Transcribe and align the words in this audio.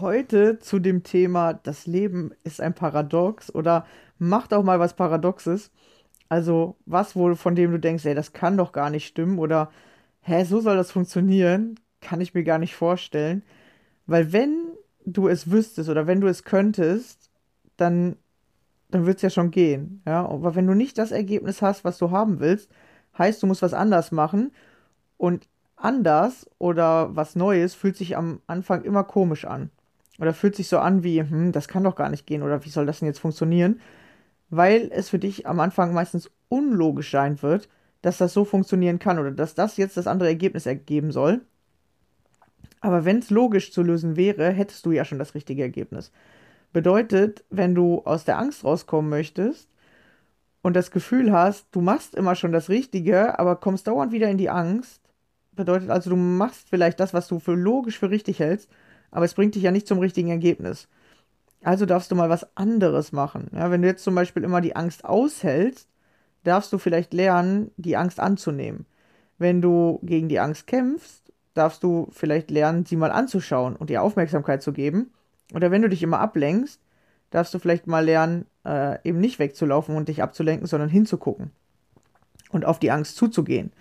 Heute 0.00 0.58
zu 0.58 0.80
dem 0.80 1.04
Thema, 1.04 1.52
das 1.54 1.86
Leben 1.86 2.32
ist 2.42 2.60
ein 2.60 2.74
Paradox 2.74 3.54
oder 3.54 3.86
macht 4.18 4.52
auch 4.52 4.64
mal 4.64 4.80
was 4.80 4.94
Paradoxes. 4.94 5.70
Also 6.28 6.76
was 6.84 7.14
wohl 7.14 7.36
von 7.36 7.54
dem 7.54 7.70
du 7.70 7.78
denkst, 7.78 8.04
ey, 8.04 8.14
das 8.14 8.32
kann 8.32 8.56
doch 8.56 8.72
gar 8.72 8.90
nicht 8.90 9.06
stimmen 9.06 9.38
oder 9.38 9.70
hä, 10.22 10.44
so 10.44 10.60
soll 10.60 10.76
das 10.76 10.90
funktionieren, 10.90 11.78
kann 12.00 12.20
ich 12.20 12.34
mir 12.34 12.42
gar 12.42 12.58
nicht 12.58 12.74
vorstellen. 12.74 13.44
Weil 14.06 14.32
wenn 14.32 14.72
du 15.04 15.28
es 15.28 15.50
wüsstest 15.50 15.88
oder 15.88 16.06
wenn 16.06 16.20
du 16.20 16.26
es 16.26 16.44
könntest, 16.44 17.30
dann, 17.76 18.16
dann 18.90 19.06
wird 19.06 19.16
es 19.18 19.22
ja 19.22 19.30
schon 19.30 19.50
gehen. 19.52 20.02
Ja? 20.06 20.26
Aber 20.26 20.56
wenn 20.56 20.66
du 20.66 20.74
nicht 20.74 20.98
das 20.98 21.12
Ergebnis 21.12 21.62
hast, 21.62 21.84
was 21.84 21.98
du 21.98 22.10
haben 22.10 22.40
willst, 22.40 22.70
heißt, 23.16 23.42
du 23.42 23.46
musst 23.46 23.62
was 23.62 23.74
anders 23.74 24.12
machen. 24.12 24.52
Und 25.18 25.48
anders 25.76 26.50
oder 26.58 27.14
was 27.14 27.36
Neues 27.36 27.74
fühlt 27.74 27.96
sich 27.96 28.16
am 28.16 28.40
Anfang 28.48 28.82
immer 28.82 29.04
komisch 29.04 29.44
an. 29.44 29.70
Oder 30.18 30.32
fühlt 30.32 30.54
sich 30.56 30.68
so 30.68 30.78
an 30.78 31.02
wie, 31.02 31.20
hm, 31.20 31.52
das 31.52 31.68
kann 31.68 31.84
doch 31.84 31.96
gar 31.96 32.08
nicht 32.08 32.26
gehen 32.26 32.42
oder 32.42 32.64
wie 32.64 32.70
soll 32.70 32.86
das 32.86 33.00
denn 33.00 33.06
jetzt 33.08 33.18
funktionieren? 33.18 33.80
Weil 34.50 34.90
es 34.92 35.08
für 35.08 35.18
dich 35.18 35.46
am 35.46 35.60
Anfang 35.60 35.92
meistens 35.92 36.30
unlogisch 36.48 37.10
sein 37.10 37.42
wird, 37.42 37.68
dass 38.02 38.18
das 38.18 38.32
so 38.32 38.44
funktionieren 38.44 38.98
kann 38.98 39.18
oder 39.18 39.32
dass 39.32 39.54
das 39.54 39.76
jetzt 39.76 39.96
das 39.96 40.06
andere 40.06 40.28
Ergebnis 40.28 40.66
ergeben 40.66 41.10
soll. 41.10 41.40
Aber 42.80 43.04
wenn 43.04 43.18
es 43.18 43.30
logisch 43.30 43.72
zu 43.72 43.82
lösen 43.82 44.16
wäre, 44.16 44.50
hättest 44.50 44.84
du 44.84 44.92
ja 44.92 45.04
schon 45.04 45.18
das 45.18 45.34
richtige 45.34 45.62
Ergebnis. 45.62 46.12
Bedeutet, 46.72 47.44
wenn 47.50 47.74
du 47.74 48.02
aus 48.04 48.24
der 48.24 48.38
Angst 48.38 48.62
rauskommen 48.64 49.08
möchtest 49.08 49.68
und 50.62 50.76
das 50.76 50.90
Gefühl 50.90 51.32
hast, 51.32 51.66
du 51.72 51.80
machst 51.80 52.14
immer 52.14 52.34
schon 52.34 52.52
das 52.52 52.68
Richtige, 52.68 53.38
aber 53.38 53.56
kommst 53.56 53.86
dauernd 53.86 54.12
wieder 54.12 54.28
in 54.28 54.38
die 54.38 54.50
Angst, 54.50 55.00
bedeutet 55.52 55.88
also, 55.88 56.10
du 56.10 56.16
machst 56.16 56.68
vielleicht 56.68 57.00
das, 57.00 57.14
was 57.14 57.26
du 57.28 57.38
für 57.38 57.54
logisch 57.54 57.98
für 57.98 58.10
richtig 58.10 58.40
hältst, 58.40 58.68
aber 59.14 59.24
es 59.24 59.34
bringt 59.34 59.54
dich 59.54 59.62
ja 59.62 59.70
nicht 59.70 59.86
zum 59.86 60.00
richtigen 60.00 60.28
Ergebnis. 60.28 60.88
Also 61.62 61.86
darfst 61.86 62.10
du 62.10 62.16
mal 62.16 62.28
was 62.28 62.56
anderes 62.56 63.12
machen. 63.12 63.48
Ja, 63.54 63.70
wenn 63.70 63.80
du 63.80 63.88
jetzt 63.88 64.02
zum 64.02 64.14
Beispiel 64.14 64.42
immer 64.42 64.60
die 64.60 64.76
Angst 64.76 65.04
aushältst, 65.04 65.88
darfst 66.42 66.72
du 66.72 66.78
vielleicht 66.78 67.14
lernen, 67.14 67.70
die 67.76 67.96
Angst 67.96 68.18
anzunehmen. 68.18 68.86
Wenn 69.38 69.62
du 69.62 70.00
gegen 70.02 70.28
die 70.28 70.40
Angst 70.40 70.66
kämpfst, 70.66 71.32
darfst 71.54 71.84
du 71.84 72.08
vielleicht 72.10 72.50
lernen, 72.50 72.84
sie 72.84 72.96
mal 72.96 73.12
anzuschauen 73.12 73.76
und 73.76 73.88
ihr 73.88 74.02
Aufmerksamkeit 74.02 74.62
zu 74.62 74.72
geben. 74.72 75.12
Oder 75.54 75.70
wenn 75.70 75.82
du 75.82 75.88
dich 75.88 76.02
immer 76.02 76.18
ablenkst, 76.18 76.80
darfst 77.30 77.54
du 77.54 77.60
vielleicht 77.60 77.86
mal 77.86 78.04
lernen, 78.04 78.46
äh, 78.66 78.98
eben 79.08 79.20
nicht 79.20 79.38
wegzulaufen 79.38 79.96
und 79.96 80.08
dich 80.08 80.24
abzulenken, 80.24 80.66
sondern 80.66 80.88
hinzugucken 80.88 81.52
und 82.50 82.64
auf 82.64 82.80
die 82.80 82.90
Angst 82.90 83.16
zuzugehen. 83.16 83.72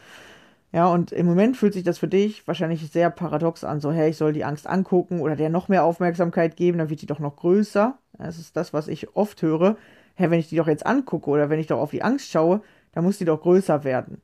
Ja, 0.74 0.88
und 0.88 1.12
im 1.12 1.28
Moment 1.28 1.56
fühlt 1.56 1.74
sich 1.74 1.84
das 1.84 2.00
für 2.00 2.08
dich 2.08 2.48
wahrscheinlich 2.48 2.90
sehr 2.92 3.10
paradox 3.12 3.64
an, 3.64 3.80
so, 3.80 3.92
hey, 3.92 4.10
ich 4.10 4.18
soll 4.18 4.34
die 4.34 4.44
Angst 4.44 4.68
angucken 4.68 5.22
oder 5.22 5.36
der 5.36 5.50
noch 5.50 5.70
mehr 5.70 5.84
Aufmerksamkeit 5.86 6.56
geben, 6.58 6.80
dann 6.80 6.90
wird 6.90 7.02
die 7.02 7.06
doch 7.06 7.20
noch 7.20 7.36
größer. 7.36 7.98
Das 8.18 8.40
ist 8.40 8.58
das, 8.58 8.74
was 8.74 8.88
ich 8.88 9.16
oft 9.16 9.42
höre 9.42 9.78
hey, 10.16 10.30
wenn 10.32 10.40
ich 10.40 10.50
die 10.50 10.58
doch 10.58 10.68
jetzt 10.68 10.86
angucke 10.86 11.30
oder 11.30 11.50
wenn 11.50 11.60
ich 11.60 11.68
doch 11.68 11.80
auf 11.80 11.92
die 11.92 12.04
Angst 12.04 12.30
schaue, 12.30 12.62
dann 12.92 13.04
muss 13.04 13.18
die 13.18 13.26
doch 13.26 13.42
größer 13.42 13.84
werden. 13.84 14.22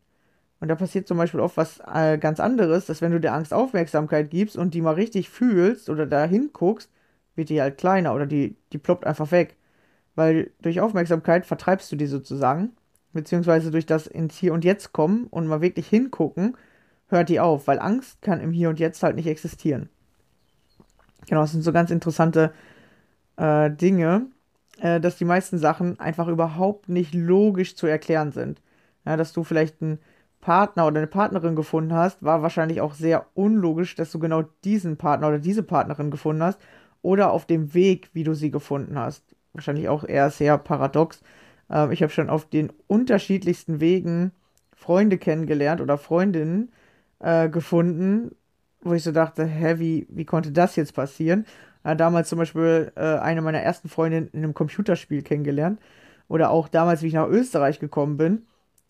Und 0.60 0.69
da 0.69 0.75
passiert 0.75 1.07
zum 1.07 1.18
Beispiel 1.18 1.40
oft 1.42 1.57
was 1.57 1.81
äh, 1.94 2.18
ganz 2.18 2.40
anderes, 2.40 2.88
dass 2.88 3.01
wenn 3.01 3.12
du 3.13 3.19
der 3.22 3.34
Angst 3.34 3.54
Aufmerksamkeit 3.54 4.30
gibst 4.31 4.57
und 4.57 4.74
die 4.74 4.81
mal 4.81 4.96
richtig 4.96 5.30
fühlst 5.30 5.90
oder 5.90 6.06
da 6.07 6.25
hinguckst, 6.25 6.92
wird 7.36 7.50
die 7.50 7.62
halt 7.62 7.78
kleiner 7.78 8.13
oder 8.16 8.25
die, 8.28 8.57
die 8.74 8.78
ploppt 8.78 9.06
einfach 9.07 9.31
weg. 9.31 9.57
Weil 10.16 10.51
durch 10.62 10.81
Aufmerksamkeit 10.81 11.46
vertreibst 11.46 11.92
du 11.92 11.96
die 11.96 12.07
sozusagen, 12.07 12.74
beziehungsweise 13.13 13.71
durch 13.71 13.85
das 13.85 14.07
ins 14.07 14.38
Hier 14.38 14.53
und 14.53 14.63
Jetzt 14.65 14.94
kommen 14.94 15.27
und 15.27 15.47
mal 15.47 15.61
wirklich 15.61 15.88
hingucken, 15.88 16.57
hört 17.07 17.29
die 17.29 17.39
auf, 17.39 17.67
weil 17.67 17.79
Angst 17.79 18.21
kann 18.21 18.39
im 18.39 18.51
Hier 18.51 18.69
und 18.69 18.79
Jetzt 18.79 19.03
halt 19.03 19.15
nicht 19.15 19.27
existieren. 19.27 19.89
Genau, 21.27 21.41
das 21.41 21.51
sind 21.51 21.63
so 21.63 21.71
ganz 21.71 21.91
interessante 21.91 22.53
äh, 23.38 23.69
Dinge, 23.71 24.27
äh, 24.79 25.00
dass 25.00 25.17
die 25.17 25.25
meisten 25.25 25.57
Sachen 25.57 26.00
einfach 26.00 26.27
überhaupt 26.27 26.89
nicht 26.89 27.13
logisch 27.13 27.75
zu 27.75 27.88
erklären 27.88 28.31
sind. 28.31 28.61
Ja, 29.06 29.17
dass 29.17 29.33
du 29.33 29.44
vielleicht 29.44 29.81
einen 29.81 30.00
Partner 30.41 30.88
oder 30.88 31.00
eine 31.00 31.07
Partnerin 31.07 31.55
gefunden 31.55 31.94
hast, 31.94 32.23
war 32.23 32.41
wahrscheinlich 32.41 32.81
auch 32.81 32.94
sehr 32.94 33.25
unlogisch, 33.33 33.95
dass 33.95 34.12
du 34.12 34.19
genau 34.19 34.44
diesen 34.63 34.97
Partner 34.97 35.27
oder 35.29 35.39
diese 35.39 35.63
Partnerin 35.63 36.12
gefunden 36.12 36.44
hast. 36.44 36.59
oder 37.01 37.31
auf 37.31 37.45
dem 37.45 37.73
Weg, 37.73 38.09
wie 38.13 38.23
du 38.25 38.33
sie 38.33 38.51
gefunden 38.51 38.97
hast. 39.00 39.23
Wahrscheinlich 39.53 39.88
auch 39.89 40.03
eher 40.03 40.29
sehr 40.31 40.57
paradox. 40.57 41.21
Ähm, 41.69 41.92
ich 41.92 42.01
habe 42.01 42.12
schon 42.12 42.30
auf 42.30 42.50
den 42.50 42.71
unterschiedlichsten 42.88 43.80
Wegen 43.80 44.31
Freunde 44.75 45.18
kennengelernt 45.18 45.81
oder 45.81 45.98
Freundinnen 45.98 46.71
äh, 47.19 47.50
gefunden, 47.50 48.36
wo 48.81 48.94
ich 48.94 49.04
so 49.04 49.12
dachte, 49.12 49.45
hä, 49.45 49.75
wie, 49.77 50.07
wie 50.10 50.25
konnte 50.25 50.51
das 50.51 50.75
jetzt 50.75 50.94
passieren? 50.94 51.45
Äh, 51.83 51.95
damals 51.95 52.30
zum 52.30 52.39
Beispiel 52.39 52.92
äh, 52.95 53.18
eine 53.18 53.42
meiner 53.42 53.60
ersten 53.60 53.89
Freundinnen 53.89 54.30
in 54.31 54.44
einem 54.44 54.54
Computerspiel 54.54 55.21
kennengelernt. 55.21 55.80
Oder 56.27 56.51
auch 56.51 56.68
damals, 56.68 57.01
wie 57.01 57.07
ich 57.07 57.13
nach 57.13 57.27
Österreich 57.27 57.80
gekommen 57.80 58.18
bin. 58.18 58.44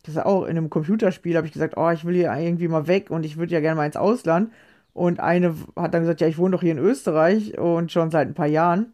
Das 0.04 0.16
ist 0.16 0.26
auch 0.26 0.44
in 0.44 0.58
einem 0.58 0.70
Computerspiel, 0.70 1.36
habe 1.38 1.48
ich 1.48 1.54
gesagt, 1.54 1.76
oh, 1.78 1.90
ich 1.90 2.06
will 2.06 2.16
hier 2.16 2.34
irgendwie 2.34 2.68
mal 2.68 2.88
weg 2.88 3.10
und 3.10 3.26
ich 3.26 3.38
würde 3.38 3.54
ja 3.54 3.60
gerne 3.60 3.76
mal 3.76 3.86
ins 3.86 3.98
Ausland. 3.98 4.52
Und 4.94 5.20
eine 5.20 5.56
hat 5.76 5.94
dann 5.94 6.02
gesagt, 6.02 6.22
ja, 6.22 6.28
ich 6.28 6.38
wohne 6.38 6.52
doch 6.52 6.62
hier 6.62 6.72
in 6.72 6.80
Österreich 6.80 7.58
und 7.58 7.92
schon 7.92 8.12
seit 8.12 8.28
ein 8.28 8.34
paar 8.34 8.48
Jahren. 8.48 8.94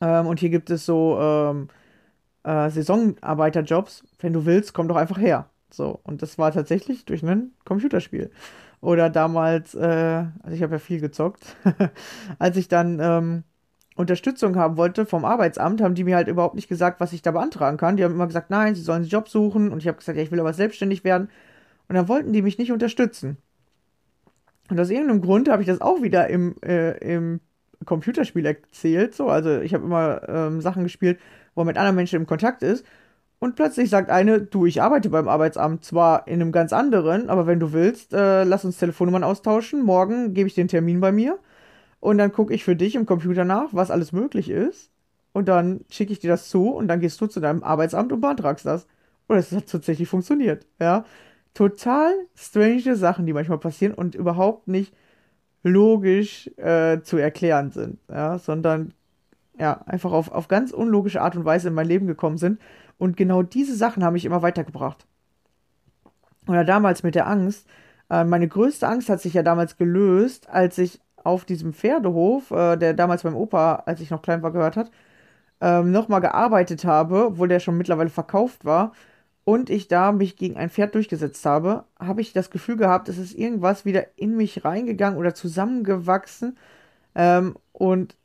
Ähm, 0.00 0.26
und 0.26 0.40
hier 0.40 0.50
gibt 0.50 0.70
es 0.70 0.84
so 0.86 1.18
ähm, 1.20 1.68
äh, 2.48 2.70
Saisonarbeiterjobs. 2.70 4.04
Wenn 4.20 4.32
du 4.32 4.46
willst, 4.46 4.72
komm 4.72 4.88
doch 4.88 4.96
einfach 4.96 5.18
her. 5.18 5.50
So, 5.70 6.00
und 6.02 6.22
das 6.22 6.38
war 6.38 6.50
tatsächlich 6.50 7.04
durch 7.04 7.22
ein 7.22 7.52
Computerspiel. 7.64 8.30
Oder 8.80 9.10
damals, 9.10 9.74
äh, 9.74 10.24
also 10.42 10.54
ich 10.54 10.62
habe 10.62 10.74
ja 10.74 10.78
viel 10.78 11.00
gezockt, 11.00 11.56
als 12.38 12.56
ich 12.56 12.68
dann 12.68 13.00
ähm, 13.00 13.44
Unterstützung 13.96 14.56
haben 14.56 14.76
wollte 14.76 15.04
vom 15.04 15.24
Arbeitsamt, 15.24 15.82
haben 15.82 15.94
die 15.94 16.04
mir 16.04 16.16
halt 16.16 16.28
überhaupt 16.28 16.54
nicht 16.54 16.68
gesagt, 16.68 17.00
was 17.00 17.12
ich 17.12 17.20
da 17.20 17.32
beantragen 17.32 17.76
kann. 17.76 17.96
Die 17.96 18.04
haben 18.04 18.14
immer 18.14 18.28
gesagt, 18.28 18.48
nein, 18.50 18.74
sie 18.74 18.82
sollen 18.82 19.02
einen 19.02 19.10
Job 19.10 19.28
suchen. 19.28 19.70
Und 19.70 19.80
ich 19.80 19.88
habe 19.88 19.98
gesagt, 19.98 20.16
ja, 20.16 20.22
ich 20.22 20.30
will 20.30 20.40
aber 20.40 20.54
selbstständig 20.54 21.04
werden. 21.04 21.28
Und 21.88 21.96
dann 21.96 22.08
wollten 22.08 22.32
die 22.32 22.42
mich 22.42 22.58
nicht 22.58 22.72
unterstützen. 22.72 23.36
Und 24.70 24.78
aus 24.78 24.90
irgendeinem 24.90 25.20
Grund 25.20 25.48
habe 25.48 25.62
ich 25.62 25.68
das 25.68 25.80
auch 25.80 26.02
wieder 26.02 26.28
im, 26.28 26.54
äh, 26.62 26.96
im 26.98 27.40
Computerspiel 27.84 28.46
erzählt. 28.46 29.14
So, 29.14 29.28
also 29.28 29.60
ich 29.60 29.74
habe 29.74 29.84
immer 29.84 30.28
ähm, 30.28 30.60
Sachen 30.60 30.84
gespielt, 30.84 31.18
wo 31.58 31.62
man 31.62 31.66
mit 31.66 31.76
anderen 31.76 31.96
Menschen 31.96 32.20
im 32.20 32.26
Kontakt 32.26 32.62
ist. 32.62 32.86
Und 33.40 33.56
plötzlich 33.56 33.90
sagt 33.90 34.10
eine, 34.10 34.40
du, 34.40 34.64
ich 34.64 34.80
arbeite 34.80 35.10
beim 35.10 35.28
Arbeitsamt, 35.28 35.84
zwar 35.84 36.26
in 36.28 36.40
einem 36.40 36.52
ganz 36.52 36.72
anderen, 36.72 37.28
aber 37.28 37.46
wenn 37.48 37.58
du 37.58 37.72
willst, 37.72 38.12
äh, 38.12 38.44
lass 38.44 38.64
uns 38.64 38.78
Telefonnummern 38.78 39.24
austauschen. 39.24 39.82
Morgen 39.82 40.34
gebe 40.34 40.46
ich 40.46 40.54
den 40.54 40.68
Termin 40.68 41.00
bei 41.00 41.10
mir. 41.10 41.38
Und 42.00 42.18
dann 42.18 42.32
gucke 42.32 42.54
ich 42.54 42.62
für 42.62 42.76
dich 42.76 42.94
im 42.94 43.06
Computer 43.06 43.44
nach, 43.44 43.70
was 43.72 43.90
alles 43.90 44.12
möglich 44.12 44.50
ist. 44.50 44.90
Und 45.32 45.48
dann 45.48 45.84
schicke 45.90 46.12
ich 46.12 46.20
dir 46.20 46.30
das 46.30 46.48
zu 46.48 46.70
und 46.70 46.86
dann 46.86 47.00
gehst 47.00 47.20
du 47.20 47.26
zu 47.26 47.40
deinem 47.40 47.64
Arbeitsamt 47.64 48.12
und 48.12 48.20
beantragst 48.20 48.64
das. 48.64 48.86
Und 49.26 49.36
es 49.36 49.50
hat 49.50 49.66
tatsächlich 49.66 50.08
funktioniert. 50.08 50.64
Ja. 50.80 51.04
Total 51.54 52.12
strange 52.36 52.94
Sachen, 52.94 53.26
die 53.26 53.32
manchmal 53.32 53.58
passieren 53.58 53.94
und 53.94 54.14
überhaupt 54.14 54.68
nicht 54.68 54.94
logisch 55.64 56.48
äh, 56.56 57.02
zu 57.02 57.16
erklären 57.16 57.72
sind. 57.72 57.98
Ja, 58.08 58.38
sondern 58.38 58.94
ja, 59.58 59.80
einfach 59.86 60.12
auf, 60.12 60.30
auf 60.30 60.48
ganz 60.48 60.72
unlogische 60.72 61.20
Art 61.20 61.36
und 61.36 61.44
Weise 61.44 61.68
in 61.68 61.74
mein 61.74 61.86
Leben 61.86 62.06
gekommen 62.06 62.38
sind. 62.38 62.60
Und 62.98 63.16
genau 63.16 63.42
diese 63.42 63.76
Sachen 63.76 64.04
haben 64.04 64.14
mich 64.14 64.24
immer 64.24 64.42
weitergebracht. 64.42 65.06
Oder 66.46 66.64
damals 66.64 67.02
mit 67.02 67.14
der 67.14 67.26
Angst. 67.26 67.66
Äh, 68.10 68.24
meine 68.24 68.48
größte 68.48 68.88
Angst 68.88 69.08
hat 69.08 69.20
sich 69.20 69.34
ja 69.34 69.42
damals 69.42 69.76
gelöst, 69.76 70.48
als 70.48 70.78
ich 70.78 71.00
auf 71.16 71.44
diesem 71.44 71.72
Pferdehof, 71.74 72.50
äh, 72.50 72.76
der 72.76 72.94
damals 72.94 73.22
beim 73.22 73.36
Opa, 73.36 73.82
als 73.86 74.00
ich 74.00 74.10
noch 74.10 74.22
klein 74.22 74.42
war, 74.42 74.52
gehört 74.52 74.76
hat, 74.76 74.90
ähm, 75.60 75.90
nochmal 75.92 76.20
gearbeitet 76.20 76.84
habe, 76.84 77.26
obwohl 77.26 77.48
der 77.48 77.60
schon 77.60 77.76
mittlerweile 77.76 78.10
verkauft 78.10 78.64
war, 78.64 78.92
und 79.48 79.70
ich 79.70 79.88
da 79.88 80.12
mich 80.12 80.36
gegen 80.36 80.58
ein 80.58 80.68
Pferd 80.68 80.94
durchgesetzt 80.94 81.46
habe, 81.46 81.84
habe 81.98 82.20
ich 82.20 82.34
das 82.34 82.50
Gefühl 82.50 82.76
gehabt, 82.76 83.08
es 83.08 83.16
ist 83.16 83.34
irgendwas 83.34 83.86
wieder 83.86 84.04
in 84.16 84.36
mich 84.36 84.62
reingegangen 84.62 85.18
oder 85.18 85.34
zusammengewachsen. 85.34 86.58
Ähm, 87.14 87.56
und, 87.72 88.18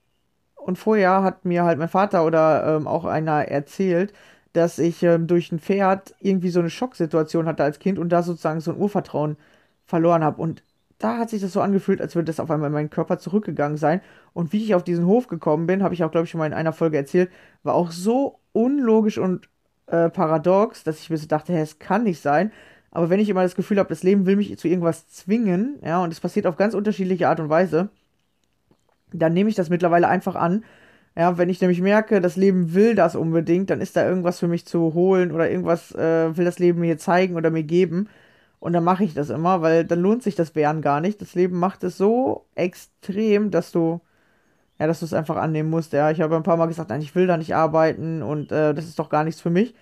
und 0.66 0.78
vorher 0.78 1.24
hat 1.24 1.46
mir 1.46 1.64
halt 1.64 1.80
mein 1.80 1.90
Vater 1.90 2.26
oder 2.26 2.78
ähm, 2.78 2.88
auch 2.88 3.06
einer 3.06 3.48
erzählt, 3.48 4.14
dass 4.54 4.80
ich 4.80 5.04
ähm, 5.04 5.28
durch 5.28 5.52
ein 5.52 5.60
Pferd 5.60 6.16
irgendwie 6.20 6.50
so 6.50 6.60
eine 6.60 6.70
Schocksituation 6.70 7.48
hatte 7.48 7.64
als 7.64 7.80
Kind 7.80 8.00
und 8.00 8.10
da 8.10 8.24
sozusagen 8.24 8.62
so 8.62 8.72
ein 8.72 8.78
Urvertrauen 8.78 9.38
verloren 9.86 10.24
habe. 10.24 10.42
Und 10.42 10.64
da 11.00 11.18
hat 11.18 11.30
sich 11.30 11.42
das 11.42 11.54
so 11.54 11.62
angefühlt, 11.62 12.02
als 12.02 12.16
würde 12.16 12.28
das 12.28 12.40
auf 12.40 12.50
einmal 12.52 12.68
in 12.68 12.74
meinen 12.74 12.90
Körper 12.90 13.18
zurückgegangen 13.20 13.78
sein. 13.78 14.02
Und 14.34 14.54
wie 14.54 14.64
ich 14.64 14.76
auf 14.76 14.84
diesen 14.84 15.06
Hof 15.06 15.28
gekommen 15.28 15.68
bin, 15.68 15.84
habe 15.84 15.94
ich 15.94 16.04
auch, 16.04 16.12
glaube 16.12 16.26
ich, 16.26 16.32
schon 16.32 16.40
mal 16.40 16.48
in 16.48 16.54
einer 16.54 16.74
Folge 16.74 16.98
erzählt, 16.98 17.32
war 17.64 17.74
auch 17.76 17.92
so 17.92 18.40
unlogisch 18.54 19.18
und 19.18 19.50
äh, 19.88 20.10
paradox, 20.10 20.84
dass 20.84 21.00
ich 21.00 21.10
mir 21.10 21.18
so 21.18 21.28
dachte, 21.28 21.54
hey, 21.54 21.62
es 21.62 21.80
kann 21.80 22.04
nicht 22.04 22.22
sein. 22.22 22.52
Aber 22.92 23.10
wenn 23.10 23.20
ich 23.20 23.30
immer 23.30 23.44
das 23.44 23.56
Gefühl 23.56 23.80
habe, 23.80 23.90
das 23.90 24.04
Leben 24.04 24.26
will 24.26 24.36
mich 24.36 24.58
zu 24.58 24.68
irgendwas 24.68 25.08
zwingen, 25.10 25.80
ja, 25.84 26.02
und 26.04 26.14
es 26.14 26.20
passiert 26.20 26.46
auf 26.48 26.58
ganz 26.58 26.74
unterschiedliche 26.76 27.28
Art 27.28 27.40
und 27.40 27.50
Weise, 27.50 27.90
dann 29.14 29.34
nehme 29.34 29.50
ich 29.50 29.56
das 29.56 29.70
mittlerweile 29.70 30.08
einfach 30.08 30.36
an. 30.36 30.64
Ja, 31.16 31.38
wenn 31.38 31.50
ich 31.50 31.62
nämlich 31.62 31.82
merke, 31.82 32.22
das 32.22 32.36
Leben 32.38 32.74
will 32.74 32.96
das 32.96 33.16
unbedingt, 33.16 33.70
dann 33.70 33.82
ist 33.82 33.96
da 33.96 34.08
irgendwas 34.08 34.40
für 34.40 34.48
mich 34.48 34.66
zu 34.66 34.94
holen 34.96 35.32
oder 35.32 35.50
irgendwas 35.50 35.94
äh, 35.94 36.36
will 36.36 36.46
das 36.46 36.60
Leben 36.60 36.80
mir 36.82 36.98
zeigen 36.98 37.36
oder 37.36 37.52
mir 37.52 37.64
geben. 37.64 38.10
Und 38.60 38.74
dann 38.74 38.84
mache 38.84 39.04
ich 39.04 39.14
das 39.14 39.30
immer, 39.30 39.62
weil 39.62 39.86
dann 39.86 40.02
lohnt 40.02 40.24
sich 40.24 40.36
das 40.36 40.56
Wehren 40.56 40.82
gar 40.82 41.02
nicht. 41.02 41.22
Das 41.22 41.36
Leben 41.36 41.60
macht 41.60 41.84
es 41.84 41.98
so 41.98 42.46
extrem, 42.56 43.52
dass 43.52 43.72
du, 43.72 44.02
ja, 44.80 44.88
dass 44.88 45.00
du 45.00 45.06
es 45.06 45.14
einfach 45.14 45.38
annehmen 45.38 45.70
musst. 45.70 45.94
Ja, 45.94 46.12
ich 46.12 46.22
habe 46.22 46.36
ein 46.36 46.44
paar 46.44 46.58
Mal 46.58 46.68
gesagt, 46.68 46.90
nein, 46.90 47.02
ich 47.02 47.16
will 47.16 47.28
da 47.28 47.38
nicht 47.38 47.56
arbeiten 47.56 48.22
und 48.24 48.52
äh, 48.52 48.74
das 48.74 48.86
ist 48.86 49.00
doch 49.00 49.10
gar 49.10 49.24
nichts 49.24 49.42
für 49.42 49.50
mich. 49.50 49.76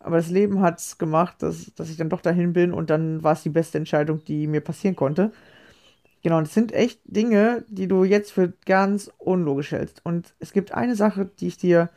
Aber 0.00 0.16
das 0.18 0.30
Leben 0.30 0.60
hat 0.62 0.80
es 0.80 0.98
gemacht, 0.98 1.42
dass, 1.42 1.74
dass 1.74 1.90
ich 1.90 1.96
dann 1.96 2.10
doch 2.10 2.20
dahin 2.22 2.52
bin 2.52 2.72
und 2.72 2.90
dann 2.90 3.22
war 3.24 3.32
es 3.34 3.42
die 3.42 3.50
beste 3.50 3.78
Entscheidung, 3.78 4.24
die 4.24 4.46
mir 4.46 4.60
passieren 4.60 4.96
konnte. 4.96 5.32
Genau, 6.24 6.40
es 6.40 6.54
sind 6.54 6.72
echt 6.72 7.00
Dinge, 7.04 7.66
die 7.68 7.86
du 7.86 8.02
jetzt 8.02 8.32
für 8.32 8.54
ganz 8.64 9.10
unlogisch 9.18 9.72
hältst. 9.72 10.00
Und 10.06 10.32
es 10.40 10.54
gibt 10.54 10.72
eine 10.72 10.96
Sache, 10.96 11.28
die 11.38 11.48
ich 11.48 11.58
dir 11.58 11.90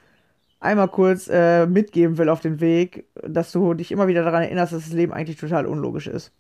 einmal 0.60 0.90
kurz 0.90 1.30
äh, 1.30 1.66
mitgeben 1.66 2.18
will 2.18 2.28
auf 2.28 2.42
den 2.42 2.60
Weg, 2.60 3.06
dass 3.26 3.54
du 3.54 3.74
dich 3.74 3.90
immer 3.90 4.10
wieder 4.10 4.26
daran 4.26 4.44
erinnerst, 4.44 4.74
dass 4.74 4.84
das 4.84 4.92
Leben 4.92 5.14
eigentlich 5.14 5.38
total 5.38 5.66
unlogisch 5.66 6.08
ist. 6.08 6.34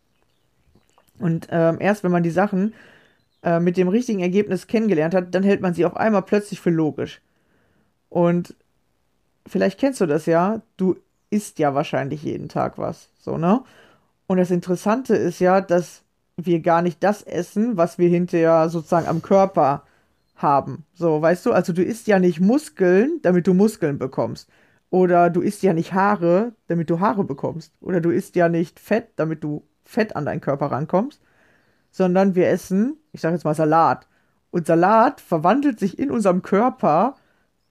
Und 1.19 1.47
ähm, 1.49 1.77
erst 1.79 2.03
wenn 2.03 2.11
man 2.11 2.23
die 2.23 2.29
Sachen 2.29 2.73
äh, 3.41 3.61
mit 3.61 3.77
dem 3.77 3.87
richtigen 3.87 4.19
Ergebnis 4.19 4.67
kennengelernt 4.67 5.15
hat, 5.15 5.33
dann 5.33 5.43
hält 5.43 5.61
man 5.61 5.73
sie 5.73 5.85
auf 5.85 5.95
einmal 5.95 6.23
plötzlich 6.23 6.59
für 6.59 6.71
logisch. 6.71 7.21
Und 8.09 8.53
vielleicht 9.47 9.79
kennst 9.79 10.01
du 10.01 10.07
das 10.07 10.25
ja, 10.25 10.61
du 10.75 10.97
isst 11.29 11.57
ja 11.57 11.73
wahrscheinlich 11.73 12.21
jeden 12.21 12.49
Tag 12.49 12.77
was, 12.77 13.07
so, 13.17 13.37
ne? 13.37 13.63
Und 14.27 14.39
das 14.39 14.51
Interessante 14.51 15.15
ist 15.15 15.39
ja, 15.39 15.61
dass 15.61 16.03
wir 16.37 16.61
gar 16.61 16.81
nicht 16.81 17.03
das 17.03 17.23
essen, 17.23 17.77
was 17.77 17.97
wir 17.97 18.09
hinterher 18.09 18.69
sozusagen 18.69 19.07
am 19.07 19.21
Körper 19.21 19.83
haben. 20.35 20.85
So, 20.93 21.21
weißt 21.21 21.45
du, 21.47 21.51
also 21.51 21.73
du 21.73 21.83
isst 21.83 22.07
ja 22.07 22.19
nicht 22.19 22.39
Muskeln, 22.39 23.19
damit 23.23 23.47
du 23.47 23.53
Muskeln 23.53 23.97
bekommst. 23.97 24.49
Oder 24.89 25.29
du 25.29 25.41
isst 25.41 25.63
ja 25.63 25.73
nicht 25.73 25.93
Haare, 25.93 26.53
damit 26.67 26.89
du 26.89 26.99
Haare 26.99 27.23
bekommst. 27.23 27.73
Oder 27.81 27.99
du 27.99 28.11
isst 28.11 28.35
ja 28.35 28.47
nicht 28.47 28.79
Fett, 28.79 29.09
damit 29.17 29.43
du 29.43 29.63
Fett 29.83 30.15
an 30.15 30.25
deinen 30.25 30.41
Körper 30.41 30.67
rankommst. 30.67 31.21
Sondern 31.91 32.35
wir 32.35 32.49
essen, 32.49 32.97
ich 33.11 33.21
sage 33.21 33.35
jetzt 33.35 33.43
mal 33.43 33.55
Salat. 33.55 34.07
Und 34.51 34.67
Salat 34.67 35.19
verwandelt 35.19 35.79
sich 35.79 35.99
in 35.99 36.11
unserem 36.11 36.41
Körper 36.41 37.15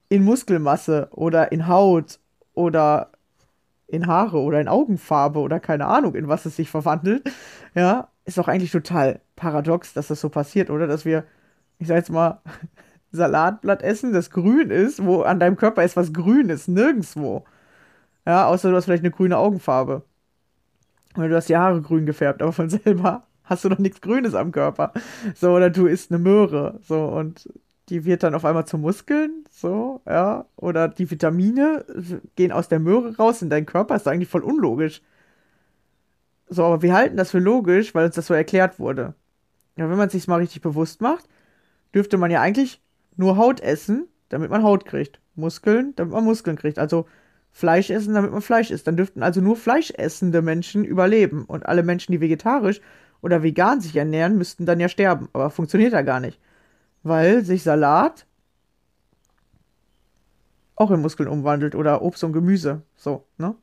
in 0.09 0.23
Muskelmasse 0.23 1.09
oder 1.11 1.51
in 1.51 1.67
Haut 1.67 2.19
oder 2.53 3.11
in 3.87 4.07
Haare 4.07 4.39
oder 4.39 4.59
in 4.59 4.67
Augenfarbe 4.67 5.39
oder 5.39 5.59
keine 5.59 5.87
Ahnung, 5.87 6.15
in 6.15 6.27
was 6.27 6.45
es 6.45 6.55
sich 6.57 6.69
verwandelt. 6.69 7.29
Ja, 7.73 8.09
ist 8.27 8.37
doch 8.37 8.47
eigentlich 8.47 8.71
total 8.71 9.21
paradox, 9.35 9.93
dass 9.93 10.07
das 10.07 10.21
so 10.21 10.29
passiert, 10.29 10.69
oder? 10.69 10.85
Dass 10.85 11.05
wir 11.05 11.23
ich 11.79 11.87
sag 11.87 11.95
jetzt 11.95 12.11
mal, 12.11 12.41
Salatblatt 13.11 13.83
essen, 13.83 14.13
das 14.13 14.29
grün 14.29 14.69
ist, 14.69 15.03
wo 15.03 15.21
an 15.21 15.39
deinem 15.39 15.55
Körper 15.55 15.83
ist 15.83 15.95
was 15.95 16.11
Grünes, 16.13 16.67
nirgendwo. 16.67 17.45
Ja, 18.25 18.47
außer 18.47 18.69
du 18.69 18.75
hast 18.75 18.85
vielleicht 18.85 19.03
eine 19.03 19.11
grüne 19.11 19.37
Augenfarbe. 19.37 20.03
Oder 21.15 21.29
du 21.29 21.35
hast 21.35 21.49
die 21.49 21.55
Haare 21.55 21.81
grün 21.81 22.05
gefärbt, 22.05 22.41
aber 22.41 22.51
von 22.51 22.69
selber 22.69 23.23
hast 23.43 23.63
du 23.63 23.69
noch 23.69 23.79
nichts 23.79 24.01
Grünes 24.01 24.35
am 24.35 24.51
Körper. 24.51 24.91
So, 25.35 25.51
oder 25.53 25.69
du 25.69 25.87
isst 25.87 26.11
eine 26.11 26.19
Möhre. 26.19 26.79
So, 26.83 27.05
und 27.05 27.49
die 27.89 28.03
wird 28.03 28.23
dann 28.23 28.35
auf 28.35 28.43
einmal 28.43 28.67
zu 28.67 28.77
Muskeln. 28.77 29.45
So, 29.49 30.01
ja. 30.05 30.45
Oder 30.57 30.89
die 30.89 31.09
Vitamine 31.09 31.85
gehen 32.35 32.51
aus 32.51 32.67
der 32.67 32.79
Möhre 32.79 33.15
raus 33.15 33.41
in 33.41 33.49
deinen 33.49 33.65
Körper. 33.65 33.95
Ist 33.95 34.07
eigentlich 34.07 34.29
voll 34.29 34.43
unlogisch. 34.43 35.01
So, 36.49 36.63
aber 36.63 36.81
wir 36.81 36.93
halten 36.93 37.17
das 37.17 37.31
für 37.31 37.39
logisch, 37.39 37.93
weil 37.93 38.05
uns 38.05 38.15
das 38.15 38.27
so 38.27 38.33
erklärt 38.33 38.79
wurde. 38.79 39.13
Ja, 39.77 39.89
wenn 39.89 39.97
man 39.97 40.07
es 40.07 40.13
sich 40.13 40.27
mal 40.27 40.39
richtig 40.39 40.61
bewusst 40.61 41.01
macht, 41.01 41.27
dürfte 41.93 42.17
man 42.17 42.31
ja 42.31 42.41
eigentlich 42.41 42.81
nur 43.15 43.37
Haut 43.37 43.59
essen, 43.59 44.07
damit 44.29 44.49
man 44.49 44.63
Haut 44.63 44.85
kriegt. 44.85 45.19
Muskeln, 45.35 45.93
damit 45.95 46.13
man 46.13 46.23
Muskeln 46.23 46.57
kriegt. 46.57 46.79
Also 46.79 47.05
Fleisch 47.51 47.89
essen, 47.89 48.13
damit 48.13 48.31
man 48.31 48.41
Fleisch 48.41 48.71
isst. 48.71 48.87
Dann 48.87 48.97
dürften 48.97 49.23
also 49.23 49.41
nur 49.41 49.55
fleischessende 49.55 50.41
Menschen 50.41 50.83
überleben. 50.83 51.45
Und 51.45 51.65
alle 51.65 51.83
Menschen, 51.83 52.11
die 52.11 52.21
vegetarisch 52.21 52.81
oder 53.21 53.43
vegan 53.43 53.81
sich 53.81 53.95
ernähren, 53.95 54.37
müssten 54.37 54.65
dann 54.65 54.79
ja 54.79 54.89
sterben. 54.89 55.29
Aber 55.33 55.49
funktioniert 55.49 55.93
ja 55.93 56.01
gar 56.01 56.19
nicht. 56.19 56.39
Weil 57.03 57.43
sich 57.43 57.63
Salat 57.63 58.25
auch 60.75 60.91
in 60.91 61.01
Muskeln 61.01 61.27
umwandelt 61.27 61.75
oder 61.75 62.01
Obst 62.01 62.23
und 62.23 62.33
Gemüse. 62.33 62.83
So, 62.95 63.25
ne? 63.37 63.55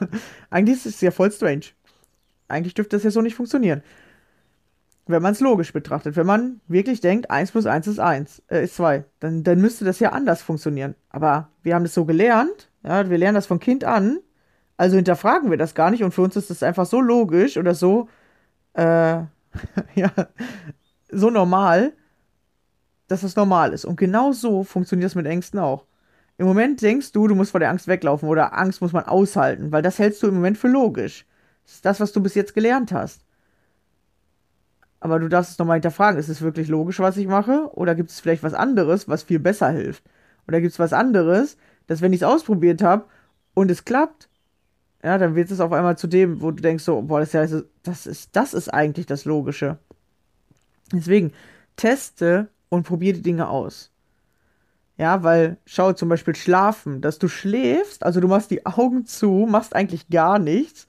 Eigentlich 0.50 0.78
ist 0.78 0.86
es 0.86 1.00
ja 1.00 1.10
voll 1.10 1.30
strange. 1.30 1.66
Eigentlich 2.52 2.74
dürfte 2.74 2.96
das 2.96 3.04
ja 3.04 3.10
so 3.10 3.22
nicht 3.22 3.34
funktionieren. 3.34 3.82
Wenn 5.06 5.22
man 5.22 5.32
es 5.32 5.40
logisch 5.40 5.72
betrachtet. 5.72 6.16
Wenn 6.16 6.26
man 6.26 6.60
wirklich 6.68 7.00
denkt, 7.00 7.30
1 7.30 7.50
plus 7.50 7.66
1 7.66 7.86
ist 7.86 7.98
1, 7.98 8.42
äh, 8.48 8.64
ist 8.64 8.76
2, 8.76 9.04
dann, 9.20 9.42
dann 9.42 9.60
müsste 9.60 9.84
das 9.84 9.98
ja 9.98 10.10
anders 10.10 10.42
funktionieren. 10.42 10.94
Aber 11.08 11.48
wir 11.62 11.74
haben 11.74 11.82
das 11.82 11.94
so 11.94 12.04
gelernt, 12.04 12.70
ja, 12.84 13.08
wir 13.08 13.18
lernen 13.18 13.34
das 13.34 13.46
von 13.46 13.58
Kind 13.58 13.84
an, 13.84 14.18
also 14.76 14.96
hinterfragen 14.96 15.50
wir 15.50 15.58
das 15.58 15.74
gar 15.74 15.90
nicht 15.90 16.04
und 16.04 16.12
für 16.12 16.22
uns 16.22 16.36
ist 16.36 16.50
das 16.50 16.62
einfach 16.62 16.86
so 16.86 17.00
logisch 17.00 17.56
oder 17.56 17.74
so, 17.74 18.08
äh, 18.74 18.82
ja, 19.94 20.10
so 21.10 21.30
normal, 21.30 21.92
dass 23.08 23.22
das 23.22 23.36
normal 23.36 23.72
ist. 23.72 23.84
Und 23.84 23.96
genau 23.96 24.32
so 24.32 24.62
funktioniert 24.64 25.06
das 25.06 25.14
mit 25.14 25.26
Ängsten 25.26 25.58
auch. 25.58 25.86
Im 26.38 26.46
Moment 26.46 26.80
denkst 26.82 27.12
du, 27.12 27.28
du 27.28 27.34
musst 27.34 27.50
vor 27.50 27.60
der 27.60 27.70
Angst 27.70 27.86
weglaufen 27.88 28.28
oder 28.28 28.58
Angst 28.58 28.80
muss 28.80 28.92
man 28.92 29.04
aushalten, 29.04 29.70
weil 29.72 29.82
das 29.82 29.98
hältst 29.98 30.22
du 30.22 30.28
im 30.28 30.34
Moment 30.34 30.58
für 30.58 30.68
logisch. 30.68 31.26
Das 31.64 31.74
ist 31.74 31.84
das, 31.84 32.00
was 32.00 32.12
du 32.12 32.22
bis 32.22 32.34
jetzt 32.34 32.54
gelernt 32.54 32.92
hast. 32.92 33.24
Aber 35.00 35.18
du 35.18 35.28
darfst 35.28 35.52
es 35.52 35.58
nochmal 35.58 35.76
hinterfragen, 35.76 36.18
ist 36.18 36.28
es 36.28 36.42
wirklich 36.42 36.68
logisch, 36.68 37.00
was 37.00 37.16
ich 37.16 37.26
mache? 37.26 37.68
Oder 37.72 37.94
gibt 37.94 38.10
es 38.10 38.20
vielleicht 38.20 38.44
was 38.44 38.54
anderes, 38.54 39.08
was 39.08 39.24
viel 39.24 39.40
besser 39.40 39.70
hilft? 39.70 40.04
Oder 40.46 40.60
gibt 40.60 40.72
es 40.72 40.78
was 40.78 40.92
anderes, 40.92 41.56
dass 41.88 42.00
wenn 42.00 42.12
ich 42.12 42.20
es 42.20 42.26
ausprobiert 42.26 42.82
habe 42.82 43.06
und 43.54 43.70
es 43.70 43.84
klappt, 43.84 44.28
ja, 45.02 45.18
dann 45.18 45.34
wird 45.34 45.50
es 45.50 45.60
auf 45.60 45.72
einmal 45.72 45.98
zu 45.98 46.06
dem, 46.06 46.40
wo 46.40 46.52
du 46.52 46.62
denkst 46.62 46.84
so, 46.84 47.02
boah, 47.02 47.18
das 47.18 47.34
ist, 47.34 47.50
ja, 47.52 47.62
das 47.82 48.06
ist, 48.06 48.36
das 48.36 48.54
ist 48.54 48.72
eigentlich 48.72 49.06
das 49.06 49.24
Logische. 49.24 49.78
Deswegen, 50.92 51.32
teste 51.74 52.48
und 52.68 52.84
probiere 52.84 53.16
die 53.16 53.22
Dinge 53.22 53.48
aus. 53.48 53.90
Ja, 54.98 55.24
weil 55.24 55.56
schau 55.66 55.92
zum 55.94 56.08
Beispiel 56.08 56.36
schlafen, 56.36 57.00
dass 57.00 57.18
du 57.18 57.26
schläfst, 57.26 58.04
also 58.04 58.20
du 58.20 58.28
machst 58.28 58.52
die 58.52 58.66
Augen 58.66 59.04
zu, 59.06 59.48
machst 59.50 59.74
eigentlich 59.74 60.08
gar 60.10 60.38
nichts 60.38 60.86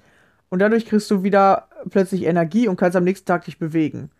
und 0.53 0.59
dadurch 0.59 0.85
kriegst 0.85 1.09
du 1.09 1.23
wieder 1.23 1.67
plötzlich 1.89 2.25
Energie 2.25 2.67
und 2.67 2.75
kannst 2.75 2.95
am 2.95 3.03
nächsten 3.03 3.25
Tag 3.25 3.43
dich 3.45 3.57
bewegen. 3.57 4.11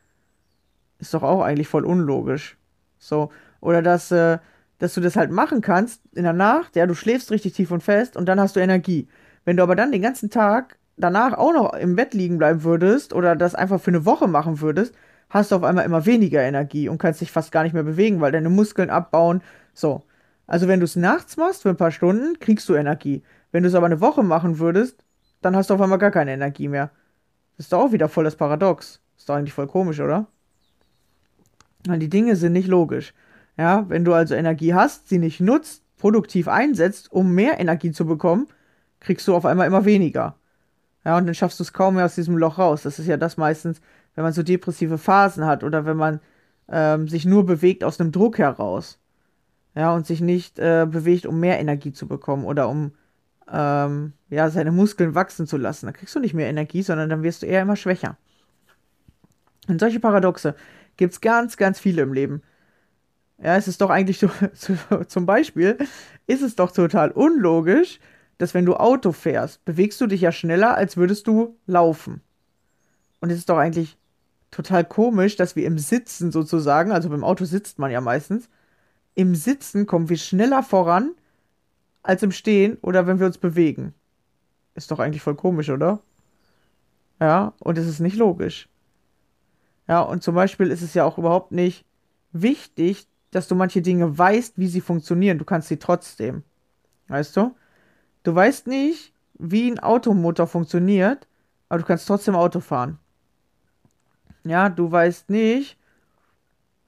Ist 0.98 1.13
doch 1.13 1.22
auch 1.22 1.44
eigentlich 1.44 1.68
voll 1.68 1.86
unlogisch. 1.86 2.58
So, 2.98 3.30
oder 3.62 3.84
dass, 3.84 4.10
äh, 4.12 4.40
dass 4.80 4.96
du 4.96 5.02
das 5.02 5.16
halt 5.16 5.30
machen 5.30 5.62
kannst 5.62 6.02
in 6.16 6.24
der 6.24 6.34
Nacht, 6.34 6.75
ja, 6.75 6.88
du 6.88 6.96
schläfst 6.96 7.30
richtig 7.30 7.54
tief 7.54 7.70
und 7.70 7.84
fest 7.84 8.18
und 8.18 8.25
dann 8.25 8.40
hast 8.40 8.56
du 8.56 8.62
Energie. 8.62 9.08
Wenn 9.46 9.58
du 9.58 9.62
aber 9.62 9.75
dann 9.75 9.92
den 9.92 10.02
ganzen 10.02 10.32
Tag 10.32 10.80
danach 10.98 11.38
auch 11.38 11.54
noch 11.54 11.74
im 11.75 11.96
Bett 11.96 12.16
liegen 12.16 12.40
bleiben 12.40 12.63
würdest 12.63 13.13
oder 13.13 13.36
das 13.36 13.54
einfach 13.54 13.80
für 13.80 13.92
eine 13.92 14.04
Woche 14.08 14.28
machen 14.28 14.60
würdest, 14.60 14.96
hast 15.30 15.52
du 15.52 15.58
auf 15.58 15.63
einmal 15.63 15.86
immer 15.86 16.08
weniger 16.08 16.42
Energie 16.42 16.90
und 16.90 16.98
kannst 16.98 17.22
dich 17.22 17.32
fast 17.32 17.52
gar 17.52 17.62
nicht 17.62 17.74
mehr 17.74 17.84
bewegen, 17.84 18.22
weil 18.22 18.32
deine 18.32 18.50
Muskeln 18.50 18.90
abbauen. 18.90 19.44
So. 19.75 20.02
Also 20.48 20.68
wenn 20.68 20.80
du 20.80 20.86
es 20.86 20.96
nachts 20.96 21.38
machst 21.38 21.62
für 21.62 21.70
ein 21.70 21.78
paar 21.78 21.92
Stunden, 21.92 22.40
kriegst 22.40 22.68
du 22.70 22.74
Energie. 22.74 23.22
Wenn 23.52 23.62
du 23.62 23.70
es 23.70 23.75
aber 23.75 23.86
eine 23.86 24.02
Woche 24.02 24.24
machen 24.24 24.58
würdest, 24.58 25.04
dann 25.46 25.56
hast 25.56 25.70
du 25.70 25.74
auf 25.74 25.82
einmal 25.82 26.00
gar 26.00 26.12
keine 26.12 26.34
Energie 26.34 26.68
mehr. 26.68 26.92
Das 27.58 27.68
ist 27.68 27.74
doch 27.74 27.80
auch 27.80 27.92
wieder 27.92 28.10
voll 28.10 28.24
das 28.24 28.36
Paradox. 28.36 29.02
Ist 29.18 29.30
doch 29.30 29.36
eigentlich 29.36 29.54
voll 29.54 29.68
komisch, 29.68 30.00
oder? 30.00 30.28
Weil 31.86 32.00
die 32.00 32.10
Dinge 32.10 32.36
sind 32.36 32.54
nicht 32.54 32.68
logisch. 32.68 33.14
Ja, 33.58 33.86
wenn 33.90 34.04
du 34.04 34.14
also 34.14 34.36
Energie 34.36 34.74
hast, 34.74 35.10
sie 35.10 35.20
nicht 35.20 35.40
nutzt, 35.40 35.84
produktiv 35.98 36.48
einsetzt, 36.48 37.12
um 37.12 37.34
mehr 37.34 37.60
Energie 37.60 37.92
zu 37.92 38.06
bekommen, 38.06 38.48
kriegst 39.00 39.28
du 39.28 39.36
auf 39.36 39.46
einmal 39.46 39.68
immer 39.68 39.86
weniger. 39.86 40.36
Ja, 41.06 41.18
und 41.18 41.26
dann 41.26 41.36
schaffst 41.36 41.60
du 41.60 41.64
es 41.64 41.74
kaum 41.74 41.96
mehr 41.96 42.06
aus 42.06 42.16
diesem 42.16 42.38
Loch 42.38 42.58
raus. 42.58 42.84
Das 42.84 43.00
ist 43.00 43.08
ja 43.08 43.18
das 43.18 43.38
meistens, 43.38 43.82
wenn 44.16 44.24
man 44.24 44.34
so 44.34 44.44
depressive 44.44 44.98
Phasen 44.98 45.46
hat 45.46 45.64
oder 45.64 45.86
wenn 45.86 45.98
man 45.98 46.20
ähm, 46.70 47.08
sich 47.08 47.26
nur 47.26 47.46
bewegt 47.46 47.84
aus 47.84 48.00
einem 48.00 48.12
Druck 48.12 48.38
heraus. 48.38 49.00
Ja, 49.76 49.94
und 49.94 50.06
sich 50.06 50.22
nicht 50.22 50.60
äh, 50.60 50.88
bewegt, 50.90 51.26
um 51.26 51.40
mehr 51.40 51.60
Energie 51.60 51.94
zu 51.94 52.08
bekommen 52.08 52.46
oder 52.46 52.70
um 52.70 52.92
ähm, 53.52 54.14
ja, 54.34 54.50
seine 54.50 54.72
Muskeln 54.72 55.16
wachsen 55.16 55.48
zu 55.48 55.58
lassen. 55.58 55.86
Dann 55.86 55.94
kriegst 55.94 56.16
du 56.16 56.20
nicht 56.20 56.34
mehr 56.34 56.50
Energie, 56.50 56.82
sondern 56.82 57.10
dann 57.10 57.24
wirst 57.24 57.44
du 57.44 57.46
eher 57.46 57.62
immer 57.62 57.75
schwächer. 57.75 58.18
Und 59.68 59.80
solche 59.80 60.00
Paradoxe 60.00 60.56
gibt 60.98 61.13
es 61.13 61.22
ganz, 61.22 61.58
ganz 61.58 61.80
viele 61.80 62.02
im 62.02 62.13
Leben. 62.13 62.42
Ja, 63.42 63.56
es 63.56 63.68
ist 63.68 63.82
doch 63.82 63.90
eigentlich 63.90 64.20
so, 64.20 64.30
zum 65.08 65.25
Beispiel, 65.25 65.78
ist 66.28 66.42
es 66.42 66.56
doch 66.56 66.72
total 66.72 67.12
unlogisch, 67.12 68.00
dass 68.38 68.54
wenn 68.54 68.66
du 68.66 68.75
Auto 68.75 69.12
fährst, 69.12 69.63
bewegst 69.66 70.02
du 70.02 70.08
dich 70.08 70.22
ja 70.22 70.32
schneller, 70.32 70.75
als 70.75 70.98
würdest 70.98 71.28
du 71.28 71.58
laufen. 71.66 72.22
Und 73.22 73.32
es 73.32 73.38
ist 73.38 73.50
doch 73.50 73.58
eigentlich 73.58 73.98
total 74.52 74.84
komisch, 74.84 75.36
dass 75.36 75.56
wir 75.56 75.66
im 75.66 75.78
Sitzen 75.78 76.32
sozusagen, 76.32 76.92
also 76.92 77.10
beim 77.10 77.24
Auto 77.24 77.46
sitzt 77.46 77.80
man 77.80 77.92
ja 77.92 78.02
meistens, 78.02 78.50
im 79.16 79.36
Sitzen 79.36 79.86
kommen 79.86 80.10
wir 80.10 80.18
schneller 80.18 80.63
voran 80.63 81.12
als 82.02 82.24
im 82.24 82.32
Stehen 82.32 82.78
oder 82.82 83.08
wenn 83.08 83.20
wir 83.20 83.28
uns 83.28 83.38
bewegen. 83.38 83.94
Ist 84.75 84.92
doch 84.92 85.00
eigentlich 85.00 85.22
voll 85.22 85.36
komisch, 85.36 85.70
oder? 85.70 86.01
Ja, 87.20 87.53
und 87.60 87.77
es 87.77 87.88
ist 87.88 88.00
nicht 88.00 88.18
logisch. 88.18 88.68
Ja, 89.88 90.01
und 90.01 90.24
zum 90.24 90.36
Beispiel 90.36 90.72
ist 90.72 90.82
es 90.82 90.94
ja 90.94 91.06
auch 91.06 91.18
überhaupt 91.18 91.51
nicht 91.51 91.86
wichtig, 92.32 93.08
dass 93.32 93.48
du 93.48 93.56
manche 93.56 93.82
Dinge 93.82 94.18
weißt, 94.18 94.58
wie 94.58 94.68
sie 94.68 94.82
funktionieren. 94.82 95.38
Du 95.38 95.46
kannst 95.46 95.68
sie 95.68 95.77
trotzdem. 95.77 96.44
Weißt 97.08 97.36
du? 97.36 97.56
Du 98.24 98.34
weißt 98.34 98.68
nicht, 98.68 99.13
wie 99.38 99.70
ein 99.70 99.80
Automotor 99.80 100.48
funktioniert, 100.48 101.27
aber 101.70 101.80
du 101.80 101.86
kannst 101.86 102.08
trotzdem 102.08 102.36
Auto 102.36 102.60
fahren. 102.60 103.00
Ja, 104.46 104.70
du 104.70 104.92
weißt 104.92 105.30
nicht, 105.30 105.77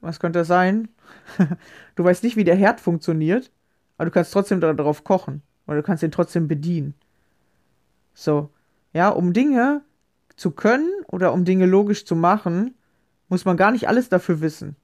was 0.00 0.20
könnte 0.20 0.40
das 0.40 0.48
sein? 0.48 0.88
du 1.96 2.04
weißt 2.04 2.22
nicht, 2.22 2.36
wie 2.36 2.44
der 2.44 2.56
Herd 2.56 2.80
funktioniert, 2.80 3.50
aber 3.96 4.06
du 4.06 4.10
kannst 4.10 4.32
trotzdem 4.32 4.60
darauf 4.60 5.04
kochen. 5.04 5.42
Oder 5.66 5.78
du 5.78 5.82
kannst 5.82 6.02
ihn 6.02 6.12
trotzdem 6.12 6.48
bedienen. 6.48 6.94
So. 8.16 8.50
Ja, 8.92 9.10
um 9.10 9.34
Dinge 9.34 9.82
zu 10.36 10.50
können 10.50 10.90
oder 11.06 11.32
um 11.32 11.44
Dinge 11.44 11.66
logisch 11.66 12.06
zu 12.06 12.16
machen, 12.16 12.74
muss 13.28 13.44
man 13.44 13.56
gar 13.56 13.70
nicht 13.70 13.88
alles 13.88 14.08
dafür 14.08 14.40
wissen. 14.40 14.74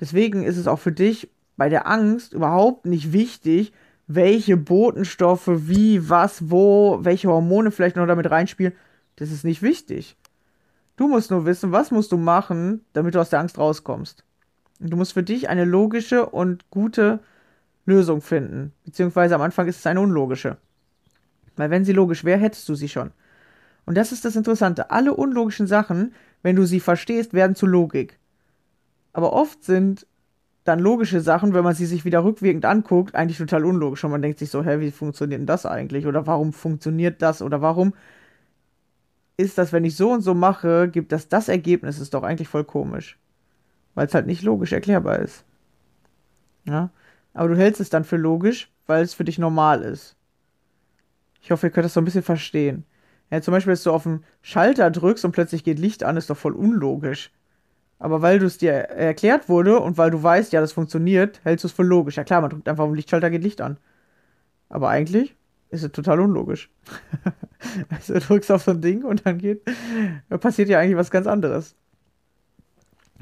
Deswegen 0.00 0.42
ist 0.42 0.56
es 0.56 0.66
auch 0.66 0.80
für 0.80 0.92
dich 0.92 1.30
bei 1.56 1.68
der 1.68 1.86
Angst 1.86 2.34
überhaupt 2.34 2.84
nicht 2.84 3.12
wichtig, 3.12 3.72
welche 4.08 4.56
Botenstoffe, 4.56 5.48
wie, 5.48 6.08
was, 6.08 6.50
wo, 6.50 6.98
welche 7.02 7.28
Hormone 7.28 7.70
vielleicht 7.70 7.96
noch 7.96 8.06
damit 8.06 8.30
reinspielen. 8.30 8.72
Das 9.14 9.30
ist 9.30 9.44
nicht 9.44 9.62
wichtig. 9.62 10.16
Du 10.96 11.08
musst 11.08 11.30
nur 11.30 11.46
wissen, 11.46 11.72
was 11.72 11.90
musst 11.90 12.12
du 12.12 12.16
machen, 12.16 12.84
damit 12.92 13.14
du 13.14 13.20
aus 13.20 13.30
der 13.30 13.40
Angst 13.40 13.58
rauskommst. 13.58 14.24
Und 14.80 14.90
du 14.90 14.96
musst 14.96 15.12
für 15.12 15.22
dich 15.22 15.48
eine 15.48 15.64
logische 15.64 16.26
und 16.26 16.70
gute 16.70 17.20
Lösung 17.84 18.20
finden. 18.20 18.72
Beziehungsweise 18.84 19.36
am 19.36 19.42
Anfang 19.42 19.68
ist 19.68 19.78
es 19.78 19.86
eine 19.86 20.00
unlogische. 20.00 20.58
Weil 21.56 21.70
wenn 21.70 21.84
sie 21.84 21.92
logisch 21.92 22.24
wäre, 22.24 22.38
hättest 22.38 22.68
du 22.68 22.74
sie 22.74 22.88
schon. 22.88 23.12
Und 23.86 23.96
das 23.96 24.12
ist 24.12 24.24
das 24.24 24.36
Interessante. 24.36 24.90
Alle 24.90 25.14
unlogischen 25.14 25.66
Sachen, 25.66 26.12
wenn 26.42 26.56
du 26.56 26.64
sie 26.66 26.80
verstehst, 26.80 27.32
werden 27.34 27.56
zu 27.56 27.66
Logik. 27.66 28.18
Aber 29.12 29.32
oft 29.32 29.64
sind 29.64 30.06
dann 30.64 30.80
logische 30.80 31.20
Sachen, 31.20 31.54
wenn 31.54 31.64
man 31.64 31.74
sie 31.74 31.86
sich 31.86 32.04
wieder 32.04 32.24
rückwirkend 32.24 32.64
anguckt, 32.64 33.14
eigentlich 33.14 33.38
total 33.38 33.64
unlogisch. 33.64 34.02
Und 34.04 34.10
man 34.10 34.22
denkt 34.22 34.38
sich 34.38 34.50
so, 34.50 34.64
hä, 34.64 34.80
wie 34.80 34.90
funktioniert 34.90 35.40
denn 35.40 35.46
das 35.46 35.64
eigentlich? 35.64 36.06
Oder 36.06 36.26
warum 36.26 36.52
funktioniert 36.52 37.22
das? 37.22 37.40
Oder 37.40 37.62
warum 37.62 37.94
ist 39.36 39.58
das, 39.58 39.72
wenn 39.72 39.84
ich 39.84 39.96
so 39.96 40.10
und 40.10 40.22
so 40.22 40.34
mache, 40.34 40.88
gibt 40.88 41.12
das 41.12 41.28
das 41.28 41.48
Ergebnis? 41.48 42.00
Ist 42.00 42.14
doch 42.14 42.24
eigentlich 42.24 42.48
voll 42.48 42.64
komisch. 42.64 43.18
Weil 43.94 44.06
es 44.06 44.14
halt 44.14 44.26
nicht 44.26 44.42
logisch 44.42 44.72
erklärbar 44.72 45.20
ist. 45.20 45.44
Ja? 46.64 46.90
Aber 47.32 47.48
du 47.48 47.56
hältst 47.56 47.80
es 47.80 47.90
dann 47.90 48.04
für 48.04 48.16
logisch, 48.16 48.70
weil 48.86 49.04
es 49.04 49.14
für 49.14 49.24
dich 49.24 49.38
normal 49.38 49.82
ist. 49.82 50.16
Ich 51.46 51.52
hoffe, 51.52 51.68
ihr 51.68 51.70
könnt 51.70 51.84
das 51.84 51.94
so 51.94 52.00
ein 52.00 52.04
bisschen 52.04 52.24
verstehen. 52.24 52.84
Ja, 53.30 53.40
zum 53.40 53.52
Beispiel, 53.52 53.72
dass 53.72 53.84
du 53.84 53.92
auf 53.92 54.02
den 54.02 54.24
Schalter 54.42 54.90
drückst 54.90 55.24
und 55.24 55.30
plötzlich 55.30 55.62
geht 55.62 55.78
Licht 55.78 56.02
an, 56.02 56.16
ist 56.16 56.28
doch 56.28 56.36
voll 56.36 56.54
unlogisch. 56.54 57.30
Aber 58.00 58.20
weil 58.20 58.40
du 58.40 58.46
es 58.46 58.58
dir 58.58 58.72
erklärt 58.72 59.48
wurde 59.48 59.78
und 59.78 59.96
weil 59.96 60.10
du 60.10 60.20
weißt, 60.20 60.52
ja, 60.52 60.60
das 60.60 60.72
funktioniert, 60.72 61.40
hältst 61.44 61.62
du 61.62 61.68
es 61.68 61.72
für 61.72 61.84
logisch. 61.84 62.16
Ja 62.16 62.24
klar, 62.24 62.40
man 62.40 62.50
drückt 62.50 62.68
einfach 62.68 62.82
auf 62.82 62.90
den 62.90 62.96
Lichtschalter, 62.96 63.30
geht 63.30 63.44
Licht 63.44 63.60
an. 63.60 63.76
Aber 64.68 64.88
eigentlich 64.88 65.36
ist 65.70 65.84
es 65.84 65.92
total 65.92 66.18
unlogisch. 66.18 66.68
also 67.90 68.14
du 68.14 68.18
drückst 68.18 68.50
auf 68.50 68.64
so 68.64 68.72
ein 68.72 68.80
Ding 68.80 69.04
und 69.04 69.24
dann 69.24 69.38
geht, 69.38 69.62
passiert 70.40 70.68
ja 70.68 70.80
eigentlich 70.80 70.96
was 70.96 71.12
ganz 71.12 71.28
anderes. 71.28 71.76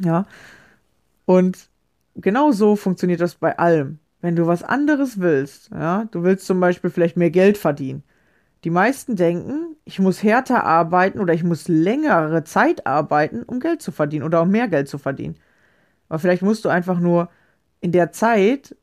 Ja. 0.00 0.24
Und 1.26 1.68
genau 2.16 2.52
so 2.52 2.74
funktioniert 2.74 3.20
das 3.20 3.34
bei 3.34 3.58
allem. 3.58 3.98
Wenn 4.22 4.34
du 4.34 4.46
was 4.46 4.62
anderes 4.62 5.20
willst, 5.20 5.70
ja, 5.72 6.06
du 6.10 6.22
willst 6.22 6.46
zum 6.46 6.58
Beispiel 6.58 6.88
vielleicht 6.88 7.18
mehr 7.18 7.30
Geld 7.30 7.58
verdienen. 7.58 8.02
Die 8.64 8.70
meisten 8.70 9.14
denken, 9.14 9.76
ich 9.84 9.98
muss 9.98 10.22
härter 10.22 10.64
arbeiten 10.64 11.20
oder 11.20 11.34
ich 11.34 11.44
muss 11.44 11.68
längere 11.68 12.44
Zeit 12.44 12.86
arbeiten, 12.86 13.42
um 13.42 13.60
Geld 13.60 13.82
zu 13.82 13.92
verdienen 13.92 14.24
oder 14.24 14.40
um 14.42 14.50
mehr 14.50 14.68
Geld 14.68 14.88
zu 14.88 14.96
verdienen. 14.96 15.36
Aber 16.08 16.18
vielleicht 16.18 16.42
musst 16.42 16.64
du 16.64 16.70
einfach 16.70 16.98
nur 16.98 17.28
in 17.80 17.92
der 17.92 18.10
Zeit 18.12 18.74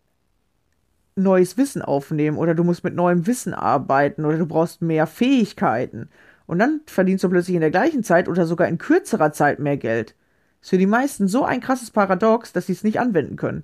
neues 1.16 1.58
Wissen 1.58 1.82
aufnehmen 1.82 2.38
oder 2.38 2.54
du 2.54 2.64
musst 2.64 2.84
mit 2.84 2.94
neuem 2.96 3.26
Wissen 3.26 3.56
arbeiten 3.56 4.24
oder 4.24 4.38
du 4.38 4.46
brauchst 4.46 4.84
mehr 4.84 5.08
Fähigkeiten. 5.08 6.10
Und 6.46 6.60
dann 6.60 6.82
verdienst 6.86 7.24
du 7.24 7.30
plötzlich 7.30 7.56
in 7.56 7.62
der 7.62 7.72
gleichen 7.72 8.04
Zeit 8.04 8.30
oder 8.30 8.46
sogar 8.46 8.68
in 8.68 8.78
kürzerer 8.78 9.32
Zeit 9.32 9.60
mehr 9.60 9.78
Geld. 9.78 10.16
Ist 10.62 10.70
für 10.70 10.78
die 10.78 10.86
meisten 10.86 11.28
so 11.28 11.44
ein 11.44 11.60
krasses 11.60 11.90
Paradox, 11.90 12.54
dass 12.54 12.68
sie 12.68 12.74
es 12.74 12.84
nicht 12.84 13.00
anwenden 13.00 13.36
können 13.36 13.64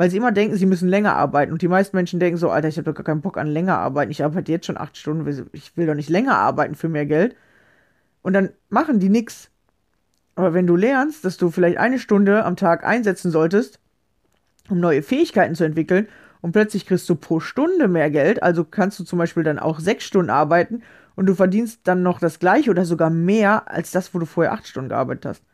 weil 0.00 0.10
sie 0.10 0.16
immer 0.16 0.32
denken, 0.32 0.56
sie 0.56 0.64
müssen 0.64 0.88
länger 0.88 1.14
arbeiten. 1.14 1.52
Und 1.52 1.60
die 1.60 1.68
meisten 1.68 1.94
Menschen 1.94 2.20
denken 2.20 2.38
so, 2.38 2.48
Alter, 2.48 2.68
ich 2.68 2.78
habe 2.78 2.86
doch 2.86 2.94
gar 2.94 3.04
keinen 3.04 3.20
Bock 3.20 3.36
an 3.36 3.46
länger 3.46 3.76
arbeiten. 3.76 4.10
Ich 4.10 4.24
arbeite 4.24 4.50
jetzt 4.50 4.64
schon 4.64 4.78
acht 4.78 4.96
Stunden, 4.96 5.28
ich 5.52 5.76
will 5.76 5.86
doch 5.86 5.94
nicht 5.94 6.08
länger 6.08 6.38
arbeiten 6.38 6.74
für 6.74 6.88
mehr 6.88 7.04
Geld. 7.04 7.36
Und 8.22 8.32
dann 8.32 8.48
machen 8.70 8.98
die 8.98 9.10
nichts. 9.10 9.50
Aber 10.36 10.54
wenn 10.54 10.66
du 10.66 10.74
lernst, 10.74 11.22
dass 11.26 11.36
du 11.36 11.50
vielleicht 11.50 11.76
eine 11.76 11.98
Stunde 11.98 12.46
am 12.46 12.56
Tag 12.56 12.82
einsetzen 12.82 13.30
solltest, 13.30 13.78
um 14.70 14.80
neue 14.80 15.02
Fähigkeiten 15.02 15.54
zu 15.54 15.64
entwickeln, 15.64 16.08
und 16.40 16.52
plötzlich 16.52 16.86
kriegst 16.86 17.06
du 17.10 17.14
pro 17.14 17.38
Stunde 17.38 17.86
mehr 17.86 18.10
Geld, 18.10 18.42
also 18.42 18.64
kannst 18.64 18.98
du 19.00 19.04
zum 19.04 19.18
Beispiel 19.18 19.42
dann 19.42 19.58
auch 19.58 19.80
sechs 19.80 20.04
Stunden 20.04 20.30
arbeiten 20.30 20.82
und 21.14 21.26
du 21.26 21.34
verdienst 21.34 21.80
dann 21.84 22.02
noch 22.02 22.20
das 22.20 22.38
gleiche 22.38 22.70
oder 22.70 22.86
sogar 22.86 23.10
mehr 23.10 23.70
als 23.70 23.90
das, 23.90 24.14
wo 24.14 24.18
du 24.18 24.24
vorher 24.24 24.54
acht 24.54 24.66
Stunden 24.66 24.88
gearbeitet 24.88 25.26
hast. 25.26 25.44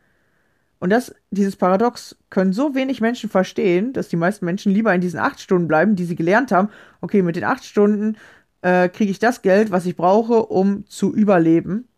Und 0.79 0.91
das, 0.91 1.15
dieses 1.31 1.57
Paradox 1.57 2.17
können 2.29 2.53
so 2.53 2.75
wenig 2.75 3.01
Menschen 3.01 3.31
verstehen, 3.31 3.93
dass 3.93 4.09
die 4.09 4.17
meisten 4.17 4.45
Menschen 4.45 4.73
lieber 4.73 4.95
in 4.95 5.01
diesen 5.01 5.19
acht 5.19 5.41
Stunden 5.41 5.69
bleiben, 5.69 5.97
die 5.97 6.05
sie 6.05 6.17
gelernt 6.17 6.53
haben. 6.53 6.69
Okay, 7.01 7.23
mit 7.23 7.37
den 7.37 7.45
acht 7.45 7.65
Stunden 7.65 8.17
äh, 8.61 8.89
kriege 8.89 9.11
ich 9.11 9.19
das 9.19 9.43
Geld, 9.43 9.71
was 9.71 9.87
ich 9.87 9.97
brauche, 9.97 10.47
um 10.47 10.87
zu 10.87 11.15
überleben. 11.15 11.89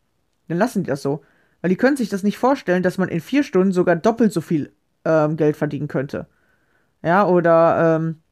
Dann 0.47 0.59
lassen 0.59 0.85
die 0.85 0.91
das 0.91 1.03
so. 1.03 1.23
Weil 1.61 1.71
die 1.71 1.77
können 1.77 1.97
sich 1.97 2.09
das 2.09 2.23
nicht 2.23 2.39
vorstellen, 2.39 2.85
dass 2.85 2.99
man 2.99 3.09
in 3.09 3.21
vier 3.21 3.43
Stunden 3.43 3.73
sogar 3.73 3.97
doppelt 3.97 4.33
so 4.33 4.41
viel 4.41 4.73
ähm, 5.05 5.37
Geld 5.37 5.57
verdienen 5.57 5.89
könnte. 5.89 6.27
Ja, 7.03 7.27
oder 7.27 7.97
ähm, 7.97 8.23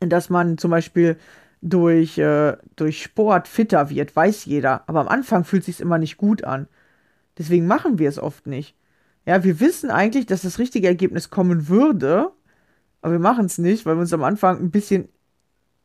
dass 0.00 0.28
man 0.28 0.58
zum 0.58 0.70
Beispiel 0.70 1.16
durch, 1.62 2.18
äh, 2.18 2.56
durch 2.76 3.02
Sport 3.02 3.48
fitter 3.48 3.88
wird, 3.88 4.14
weiß 4.14 4.44
jeder. 4.44 4.82
Aber 4.88 5.00
am 5.00 5.08
Anfang 5.08 5.44
fühlt 5.44 5.62
es 5.62 5.66
sich 5.66 5.80
immer 5.80 5.98
nicht 5.98 6.16
gut 6.16 6.44
an. 6.44 6.66
Deswegen 7.38 7.66
machen 7.66 7.98
wir 7.98 8.08
es 8.08 8.18
oft 8.18 8.46
nicht. 8.46 8.76
Ja, 9.26 9.44
wir 9.44 9.60
wissen 9.60 9.90
eigentlich, 9.90 10.26
dass 10.26 10.42
das 10.42 10.58
richtige 10.58 10.88
Ergebnis 10.88 11.30
kommen 11.30 11.68
würde, 11.68 12.32
aber 13.02 13.12
wir 13.12 13.20
machen 13.20 13.46
es 13.46 13.58
nicht, 13.58 13.86
weil 13.86 13.96
wir 13.96 14.00
uns 14.00 14.12
am 14.12 14.24
Anfang 14.24 14.58
ein 14.58 14.70
bisschen 14.70 15.08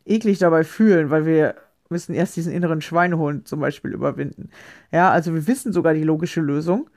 eklig 0.06 0.40
dabei 0.40 0.64
fühlen, 0.64 1.10
weil 1.10 1.26
wir 1.26 1.56
müssen 1.90 2.14
erst 2.14 2.36
diesen 2.36 2.52
inneren 2.52 2.82
Schweinehund 2.82 3.48
zum 3.48 3.60
Beispiel 3.60 3.92
überwinden. 3.94 4.50
Ja, 4.92 5.12
also 5.12 5.34
wir 5.34 5.48
wissen 5.48 5.74
sogar 5.74 5.94
die 5.94 6.04
logische 6.04 6.42
Lösung, 6.42 6.90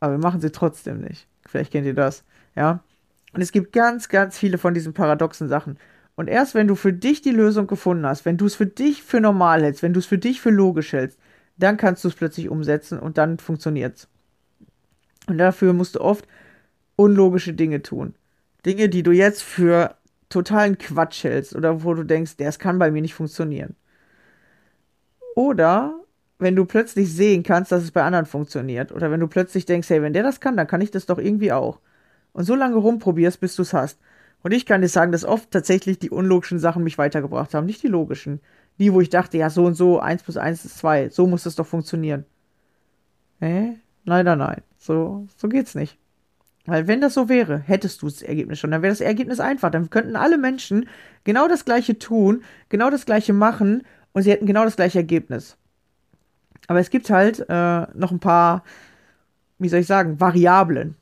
aber 0.00 0.14
wir 0.14 0.18
machen 0.18 0.40
sie 0.40 0.52
trotzdem 0.52 1.00
nicht. 1.00 1.26
Vielleicht 1.46 1.72
kennt 1.72 1.86
ihr 1.86 1.94
das. 1.94 2.24
Ja. 2.54 2.82
Und 3.32 3.42
es 3.42 3.52
gibt 3.52 3.72
ganz, 3.72 4.08
ganz 4.08 4.38
viele 4.38 4.58
von 4.58 4.74
diesen 4.74 4.92
paradoxen 4.92 5.48
Sachen. 5.48 5.78
Und 6.16 6.28
erst 6.28 6.54
wenn 6.54 6.68
du 6.68 6.74
für 6.74 6.92
dich 6.92 7.22
die 7.22 7.30
Lösung 7.30 7.66
gefunden 7.66 8.06
hast, 8.06 8.24
wenn 8.24 8.36
du 8.36 8.46
es 8.46 8.54
für 8.54 8.66
dich 8.66 9.02
für 9.02 9.20
normal 9.20 9.62
hältst, 9.62 9.82
wenn 9.82 9.92
du 9.92 10.00
es 10.00 10.06
für 10.06 10.18
dich 10.18 10.40
für 10.40 10.50
logisch 10.50 10.92
hältst, 10.92 11.18
dann 11.56 11.76
kannst 11.76 12.04
du 12.04 12.08
es 12.08 12.14
plötzlich 12.14 12.48
umsetzen 12.48 12.98
und 12.98 13.18
dann 13.18 13.38
funktioniert 13.38 13.96
es. 13.96 14.08
Und 15.30 15.38
dafür 15.38 15.72
musst 15.72 15.94
du 15.94 16.00
oft 16.00 16.26
unlogische 16.96 17.54
Dinge 17.54 17.82
tun. 17.82 18.14
Dinge, 18.66 18.88
die 18.88 19.04
du 19.04 19.12
jetzt 19.12 19.42
für 19.42 19.94
totalen 20.28 20.76
Quatsch 20.76 21.24
hältst 21.24 21.54
oder 21.54 21.84
wo 21.84 21.94
du 21.94 22.02
denkst, 22.02 22.36
das 22.36 22.58
kann 22.58 22.78
bei 22.78 22.90
mir 22.90 23.00
nicht 23.00 23.14
funktionieren. 23.14 23.76
Oder 25.36 25.94
wenn 26.40 26.56
du 26.56 26.64
plötzlich 26.64 27.14
sehen 27.14 27.44
kannst, 27.44 27.70
dass 27.70 27.84
es 27.84 27.92
bei 27.92 28.02
anderen 28.02 28.26
funktioniert. 28.26 28.90
Oder 28.90 29.12
wenn 29.12 29.20
du 29.20 29.28
plötzlich 29.28 29.66
denkst, 29.66 29.88
hey, 29.88 30.02
wenn 30.02 30.12
der 30.12 30.24
das 30.24 30.40
kann, 30.40 30.56
dann 30.56 30.66
kann 30.66 30.80
ich 30.80 30.90
das 30.90 31.06
doch 31.06 31.18
irgendwie 31.18 31.52
auch. 31.52 31.78
Und 32.32 32.44
so 32.44 32.56
lange 32.56 32.76
rumprobierst, 32.76 33.40
bis 33.40 33.54
du 33.54 33.62
es 33.62 33.72
hast. 33.72 34.00
Und 34.42 34.52
ich 34.52 34.66
kann 34.66 34.80
dir 34.80 34.88
sagen, 34.88 35.12
dass 35.12 35.24
oft 35.24 35.50
tatsächlich 35.52 36.00
die 36.00 36.10
unlogischen 36.10 36.58
Sachen 36.58 36.82
mich 36.82 36.98
weitergebracht 36.98 37.54
haben, 37.54 37.66
nicht 37.66 37.82
die 37.82 37.88
logischen. 37.88 38.40
Die, 38.78 38.92
wo 38.92 39.00
ich 39.00 39.10
dachte, 39.10 39.38
ja, 39.38 39.48
so 39.48 39.64
und 39.64 39.74
so, 39.74 40.00
1 40.00 40.24
plus 40.24 40.36
1 40.38 40.64
ist 40.64 40.78
2, 40.78 41.10
so 41.10 41.26
muss 41.26 41.44
das 41.44 41.54
doch 41.54 41.66
funktionieren. 41.66 42.24
Hä? 43.38 43.78
Leider 44.10 44.34
nein. 44.34 44.62
So, 44.76 45.28
so 45.36 45.48
geht's 45.48 45.76
nicht. 45.76 45.96
Weil 46.66 46.88
wenn 46.88 47.00
das 47.00 47.14
so 47.14 47.28
wäre, 47.28 47.58
hättest 47.58 48.02
du 48.02 48.06
das 48.06 48.22
Ergebnis 48.22 48.58
schon. 48.58 48.72
Dann 48.72 48.82
wäre 48.82 48.90
das 48.90 49.00
Ergebnis 49.00 49.38
einfach. 49.38 49.70
Dann 49.70 49.88
könnten 49.88 50.16
alle 50.16 50.36
Menschen 50.36 50.88
genau 51.22 51.46
das 51.46 51.64
gleiche 51.64 51.96
tun, 51.96 52.42
genau 52.70 52.90
das 52.90 53.06
gleiche 53.06 53.32
machen 53.32 53.84
und 54.10 54.24
sie 54.24 54.32
hätten 54.32 54.46
genau 54.46 54.64
das 54.64 54.74
gleiche 54.74 54.98
Ergebnis. 54.98 55.56
Aber 56.66 56.80
es 56.80 56.90
gibt 56.90 57.08
halt 57.08 57.38
äh, 57.48 57.86
noch 57.94 58.10
ein 58.10 58.18
paar, 58.18 58.64
wie 59.60 59.68
soll 59.68 59.78
ich 59.78 59.86
sagen, 59.86 60.18
Variablen. 60.18 60.96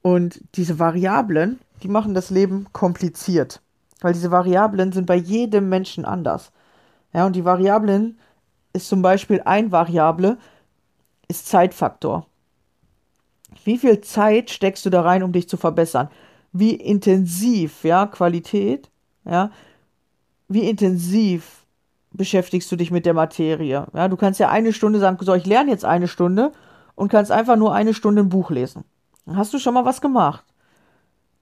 Und 0.00 0.40
diese 0.54 0.78
Variablen, 0.78 1.58
die 1.82 1.88
machen 1.88 2.14
das 2.14 2.30
Leben 2.30 2.68
kompliziert. 2.72 3.62
Weil 4.00 4.12
diese 4.12 4.30
Variablen 4.30 4.92
sind 4.92 5.06
bei 5.06 5.16
jedem 5.16 5.68
Menschen 5.68 6.04
anders. 6.04 6.52
Ja, 7.12 7.26
und 7.26 7.34
die 7.34 7.44
Variablen 7.44 8.16
ist 8.72 8.88
zum 8.88 9.02
Beispiel 9.02 9.42
ein 9.44 9.72
Variable, 9.72 10.38
ist 11.26 11.48
Zeitfaktor. 11.48 12.28
Wie 13.64 13.78
viel 13.78 14.00
Zeit 14.00 14.50
steckst 14.50 14.84
du 14.86 14.90
da 14.90 15.02
rein, 15.02 15.22
um 15.22 15.32
dich 15.32 15.48
zu 15.48 15.56
verbessern? 15.56 16.08
Wie 16.52 16.74
intensiv, 16.74 17.84
ja, 17.84 18.06
Qualität, 18.06 18.90
ja, 19.24 19.50
wie 20.48 20.68
intensiv 20.68 21.64
beschäftigst 22.12 22.70
du 22.70 22.76
dich 22.76 22.90
mit 22.90 23.06
der 23.06 23.14
Materie? 23.14 23.86
Ja, 23.92 24.08
du 24.08 24.16
kannst 24.16 24.40
ja 24.40 24.50
eine 24.50 24.72
Stunde 24.72 25.00
sagen, 25.00 25.18
so, 25.20 25.34
ich 25.34 25.46
lerne 25.46 25.70
jetzt 25.70 25.84
eine 25.84 26.08
Stunde 26.08 26.52
und 26.94 27.10
kannst 27.10 27.32
einfach 27.32 27.56
nur 27.56 27.74
eine 27.74 27.94
Stunde 27.94 28.22
ein 28.22 28.28
Buch 28.28 28.50
lesen. 28.50 28.84
Dann 29.26 29.36
hast 29.36 29.52
du 29.52 29.58
schon 29.58 29.74
mal 29.74 29.84
was 29.84 30.00
gemacht. 30.00 30.44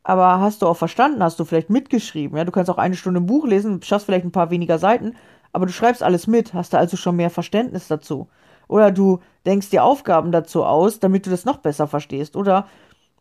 Aber 0.04 0.40
hast 0.40 0.62
du 0.62 0.66
auch 0.66 0.76
verstanden, 0.76 1.22
hast 1.22 1.38
du 1.38 1.44
vielleicht 1.44 1.70
mitgeschrieben, 1.70 2.36
ja, 2.36 2.44
du 2.44 2.50
kannst 2.50 2.70
auch 2.70 2.78
eine 2.78 2.96
Stunde 2.96 3.20
ein 3.20 3.26
Buch 3.26 3.46
lesen, 3.46 3.82
schaffst 3.82 4.06
vielleicht 4.06 4.24
ein 4.24 4.32
paar 4.32 4.50
weniger 4.50 4.78
Seiten, 4.78 5.14
aber 5.52 5.66
du 5.66 5.72
schreibst 5.72 6.02
alles 6.02 6.26
mit, 6.26 6.54
hast 6.54 6.72
da 6.72 6.78
also 6.78 6.96
schon 6.96 7.16
mehr 7.16 7.30
Verständnis 7.30 7.86
dazu. 7.86 8.28
Oder 8.72 8.90
du 8.90 9.20
denkst 9.44 9.68
dir 9.68 9.84
Aufgaben 9.84 10.32
dazu 10.32 10.64
aus, 10.64 10.98
damit 10.98 11.26
du 11.26 11.30
das 11.30 11.44
noch 11.44 11.58
besser 11.58 11.86
verstehst. 11.86 12.36
Oder 12.36 12.66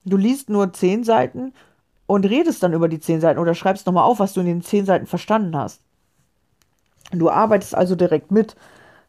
du 0.06 0.16
liest 0.16 0.50
nur 0.50 0.72
zehn 0.72 1.04
Seiten 1.04 1.52
und 2.08 2.26
redest 2.26 2.64
dann 2.64 2.72
über 2.72 2.88
die 2.88 3.02
zehn 3.02 3.20
Seiten 3.20 3.38
oder 3.38 3.54
schreibst 3.54 3.86
nochmal 3.86 4.06
auf, 4.06 4.20
was 4.20 4.32
du 4.32 4.40
in 4.40 4.46
den 4.46 4.62
zehn 4.62 4.86
Seiten 4.86 5.08
verstanden 5.08 5.58
hast. 5.58 5.82
Du 7.12 7.30
arbeitest 7.30 7.76
also 7.76 7.96
direkt 7.96 8.32
mit. 8.32 8.56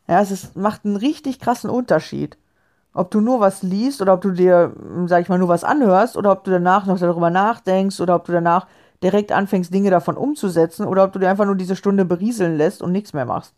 Ja, 0.09 0.21
es 0.21 0.33
ist, 0.33 0.57
macht 0.57 0.85
einen 0.85 0.97
richtig 0.97 1.39
krassen 1.39 1.71
Unterschied. 1.71 2.37
Ob 2.93 3.13
du 3.13 3.21
nur 3.21 3.39
was 3.39 3.63
liest 3.63 4.03
oder 4.03 4.15
ob 4.15 4.21
du 4.21 4.33
dir, 4.33 4.75
sag 5.07 5.23
ich 5.23 5.29
mal, 5.29 5.39
nur 5.39 5.49
was 5.49 5.63
anhörst 5.63 6.17
oder 6.17 6.33
ob 6.33 6.43
du 6.43 6.51
danach 6.51 6.87
noch 6.87 6.99
darüber 6.99 7.31
nachdenkst 7.31 8.01
oder 8.01 8.17
ob 8.17 8.25
du 8.25 8.33
danach 8.33 8.67
direkt 9.01 9.31
anfängst, 9.31 9.73
Dinge 9.73 9.91
davon 9.91 10.17
umzusetzen 10.17 10.87
oder 10.87 11.05
ob 11.05 11.13
du 11.13 11.21
dir 11.21 11.31
einfach 11.31 11.47
nur 11.47 11.55
diese 11.55 11.77
Stunde 11.77 12.05
berieseln 12.05 12.57
lässt 12.57 12.83
und 12.83 12.91
nichts 12.91 13.13
mehr 13.13 13.27
machst. 13.27 13.55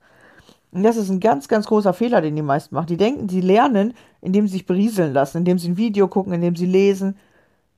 Und 0.75 0.83
das 0.83 0.97
ist 0.97 1.09
ein 1.09 1.21
ganz, 1.21 1.47
ganz 1.47 1.67
großer 1.67 1.95
Fehler, 1.95 2.21
den 2.21 2.35
die 2.35 2.43
meisten 2.43 2.75
machen. 2.75 2.89
Die 2.89 2.97
denken, 2.97 3.29
sie 3.29 3.41
lernen, 3.41 3.95
indem 4.21 4.49
sie 4.49 4.55
sich 4.55 4.67
berieseln 4.67 5.13
lassen, 5.13 5.39
indem 5.39 5.57
sie 5.57 5.69
ein 5.69 5.77
Video 5.77 6.09
gucken, 6.09 6.33
indem 6.33 6.57
sie 6.57 6.67
lesen. 6.67 7.17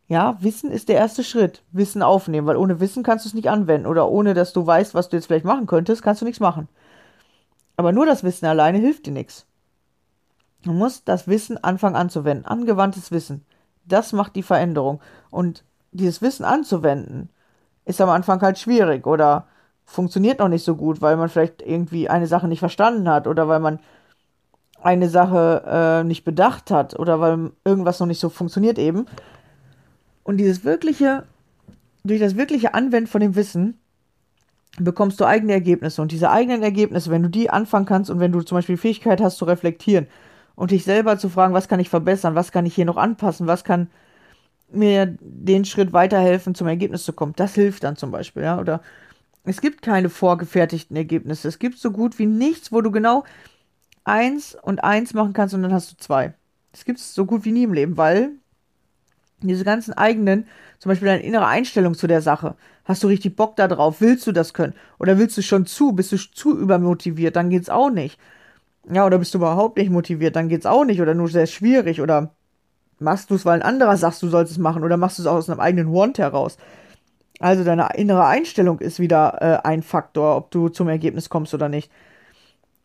Ja, 0.09 0.39
Wissen 0.41 0.71
ist 0.71 0.89
der 0.89 0.97
erste 0.97 1.23
Schritt. 1.23 1.63
Wissen 1.73 2.01
aufnehmen, 2.01 2.47
weil 2.47 2.57
ohne 2.57 2.81
Wissen 2.81 3.03
kannst 3.03 3.27
du 3.27 3.29
es 3.29 3.35
nicht 3.35 3.51
anwenden. 3.51 3.87
Oder 3.87 4.09
ohne, 4.09 4.33
dass 4.33 4.55
du 4.55 4.67
weißt, 4.67 4.95
was 4.95 5.11
du 5.11 5.17
jetzt 5.17 5.27
vielleicht 5.27 5.45
machen 5.45 5.67
könntest, 5.67 6.03
kannst 6.03 6.23
du 6.23 6.25
nichts 6.25 6.41
machen. 6.41 6.69
Aber 7.77 7.93
nur 7.93 8.07
das 8.07 8.25
Wissen 8.25 8.47
alleine 8.47 8.79
hilft 8.79 9.05
dir 9.05 9.13
nichts. 9.13 9.45
Du 10.63 10.73
musst 10.73 11.07
das 11.07 11.29
Wissen 11.29 11.63
anfangen 11.63 11.97
anzuwenden. 11.97 12.47
Angewandtes 12.47 13.13
Wissen. 13.13 13.45
Das 13.85 14.15
macht 14.15 14.35
die 14.37 14.43
Veränderung. 14.43 15.01
Und 15.29 15.65
dieses 15.93 16.23
Wissen 16.23 16.47
anzuwenden, 16.47 17.29
ist 17.85 18.01
am 18.01 18.09
Anfang 18.09 18.41
halt 18.41 18.59
schwierig. 18.59 19.07
Oder 19.07 19.49
funktioniert 19.87 20.41
noch 20.41 20.49
nicht 20.49 20.65
so 20.65 20.75
gut, 20.75 21.01
weil 21.01 21.17
man 21.17 21.29
vielleicht 21.29 21.63
irgendwie 21.63 22.09
eine 22.11 22.27
Sache 22.27 22.49
nicht 22.49 22.59
verstanden 22.59 23.09
hat 23.09 23.27
oder 23.27 23.49
weil 23.49 23.61
man 23.61 23.79
eine 24.83 25.09
Sache 25.09 25.63
äh, 25.67 26.05
nicht 26.05 26.25
bedacht 26.25 26.71
hat 26.71 26.99
oder 26.99 27.21
weil 27.21 27.53
irgendwas 27.65 27.99
noch 28.01 28.07
nicht 28.07 28.21
so 28.21 28.29
funktioniert 28.29 28.79
eben. 28.79 29.07
Und 30.23 30.37
dieses 30.39 30.65
wirkliche, 30.65 31.25
durch 32.05 32.21
das 32.21 32.37
wirkliche 32.37 32.75
Anwenden 32.75 33.07
von 33.07 33.21
dem 33.21 33.37
Wissen 33.37 33.79
bekommst 34.79 35.21
du 35.21 35.25
eigene 35.25 35.53
Ergebnisse. 35.53 36.03
Und 36.03 36.13
diese 36.13 36.31
eigenen 36.31 36.63
Ergebnisse, 36.63 37.11
wenn 37.11 37.23
du 37.23 37.31
die 37.31 37.49
anfangen 37.49 37.87
kannst 37.87 38.11
und 38.11 38.21
wenn 38.21 38.33
du 38.33 38.43
zum 38.43 38.59
Beispiel 38.59 38.75
die 38.75 38.83
Fähigkeit 38.83 39.21
hast 39.21 39.39
zu 39.39 39.45
reflektieren 39.45 40.09
und 40.57 40.73
dich 40.73 40.85
selber 40.85 41.17
zu 41.17 41.29
fragen, 41.29 41.55
was 41.55 41.69
kann 41.69 41.81
ich 41.81 41.89
verbessern, 41.89 42.35
was 42.35 42.53
kann 42.53 42.67
ich 42.67 42.75
hier 42.75 42.85
noch 42.85 42.97
anpassen, 42.97 43.47
was 43.47 43.65
kann 43.65 43.89
mir 44.71 45.17
den 45.21 45.65
Schritt 45.65 45.93
weiterhelfen, 45.93 46.55
zum 46.55 46.67
Ergebnis 46.67 47.05
zu 47.05 47.13
kommen, 47.13 47.35
das 47.37 47.55
hilft 47.55 47.85
dann 47.85 47.97
zum 47.97 48.11
Beispiel, 48.11 48.43
ja. 48.43 48.59
Oder 48.59 48.83
es 49.47 49.61
gibt 49.61 49.83
keine 49.83 50.11
vorgefertigten 50.11 50.97
Ergebnisse. 50.97 51.49
Es 51.49 51.59
gibt 51.59 51.79
so 51.79 51.91
gut 51.91 52.19
wie 52.19 52.27
nichts, 52.27 52.73
wo 52.73 52.81
du 52.81 52.91
genau 52.91 53.25
eins 54.05 54.57
und 54.61 54.83
eins 54.85 55.15
machen 55.15 55.33
kannst 55.33 55.55
und 55.55 55.63
dann 55.63 55.73
hast 55.73 55.93
du 55.93 55.97
zwei. 55.97 56.35
Das 56.73 56.85
gibt 56.85 56.99
es 56.99 57.15
so 57.15 57.25
gut 57.25 57.45
wie 57.45 57.53
nie 57.53 57.65
im 57.65 57.73
Leben, 57.73 57.97
weil 57.97 58.33
diese 59.41 59.65
ganzen 59.65 59.95
eigenen, 59.95 60.47
zum 60.79 60.91
Beispiel 60.91 61.09
deine 61.09 61.23
innere 61.23 61.47
Einstellung 61.47 61.95
zu 61.95 62.07
der 62.07 62.23
Sache, 62.23 62.57
hast 62.85 63.03
du 63.03 63.09
richtig 63.09 63.37
Bock 63.37 63.57
da 63.57 63.69
drauf? 63.69 64.01
Willst 64.01 64.27
du 64.27 64.33
das 64.33 64.55
können? 64.55 64.75
Oder 64.99 65.19
willst 65.19 65.37
du 65.37 65.43
schon 65.43 65.67
zu? 65.67 65.93
Bist 65.93 66.13
du 66.13 66.17
zu 66.17 66.59
übermotiviert? 66.59 67.37
Dann 67.37 67.51
geht's 67.51 67.69
auch 67.69 67.91
nicht. 67.91 68.19
Ja, 68.91 69.05
oder 69.07 69.19
bist 69.19 69.35
du 69.35 69.39
überhaupt 69.39 69.79
nicht 69.79 69.91
motiviert? 69.91 70.37
Dann 70.37 70.49
geht's 70.49 70.67
auch 70.67 70.85
nicht. 70.85 71.01
Oder 71.01 71.15
nur 71.15 71.29
sehr 71.29 71.47
schwierig. 71.47 72.01
Oder 72.01 72.35
machst 72.99 73.31
du 73.31 73.35
es, 73.35 73.45
weil 73.45 73.61
ein 73.61 73.67
anderer 73.67 73.97
sagt, 73.97 74.23
du 74.23 74.29
sollst 74.29 74.53
es 74.53 74.59
machen? 74.59 74.85
Oder 74.85 74.97
machst 74.97 75.19
du 75.19 75.23
es 75.23 75.29
aus 75.29 75.51
einem 75.51 75.61
eigenen 75.61 75.93
Want 75.93 76.19
heraus? 76.19 76.57
Also 77.39 77.65
deine 77.65 77.89
innere 77.95 78.25
Einstellung 78.25 78.79
ist 78.79 78.99
wieder 78.99 79.39
äh, 79.41 79.67
ein 79.67 79.83
Faktor, 79.83 80.37
ob 80.37 80.51
du 80.51 80.69
zum 80.69 80.89
Ergebnis 80.89 81.29
kommst 81.29 81.53
oder 81.55 81.69
nicht. 81.69 81.91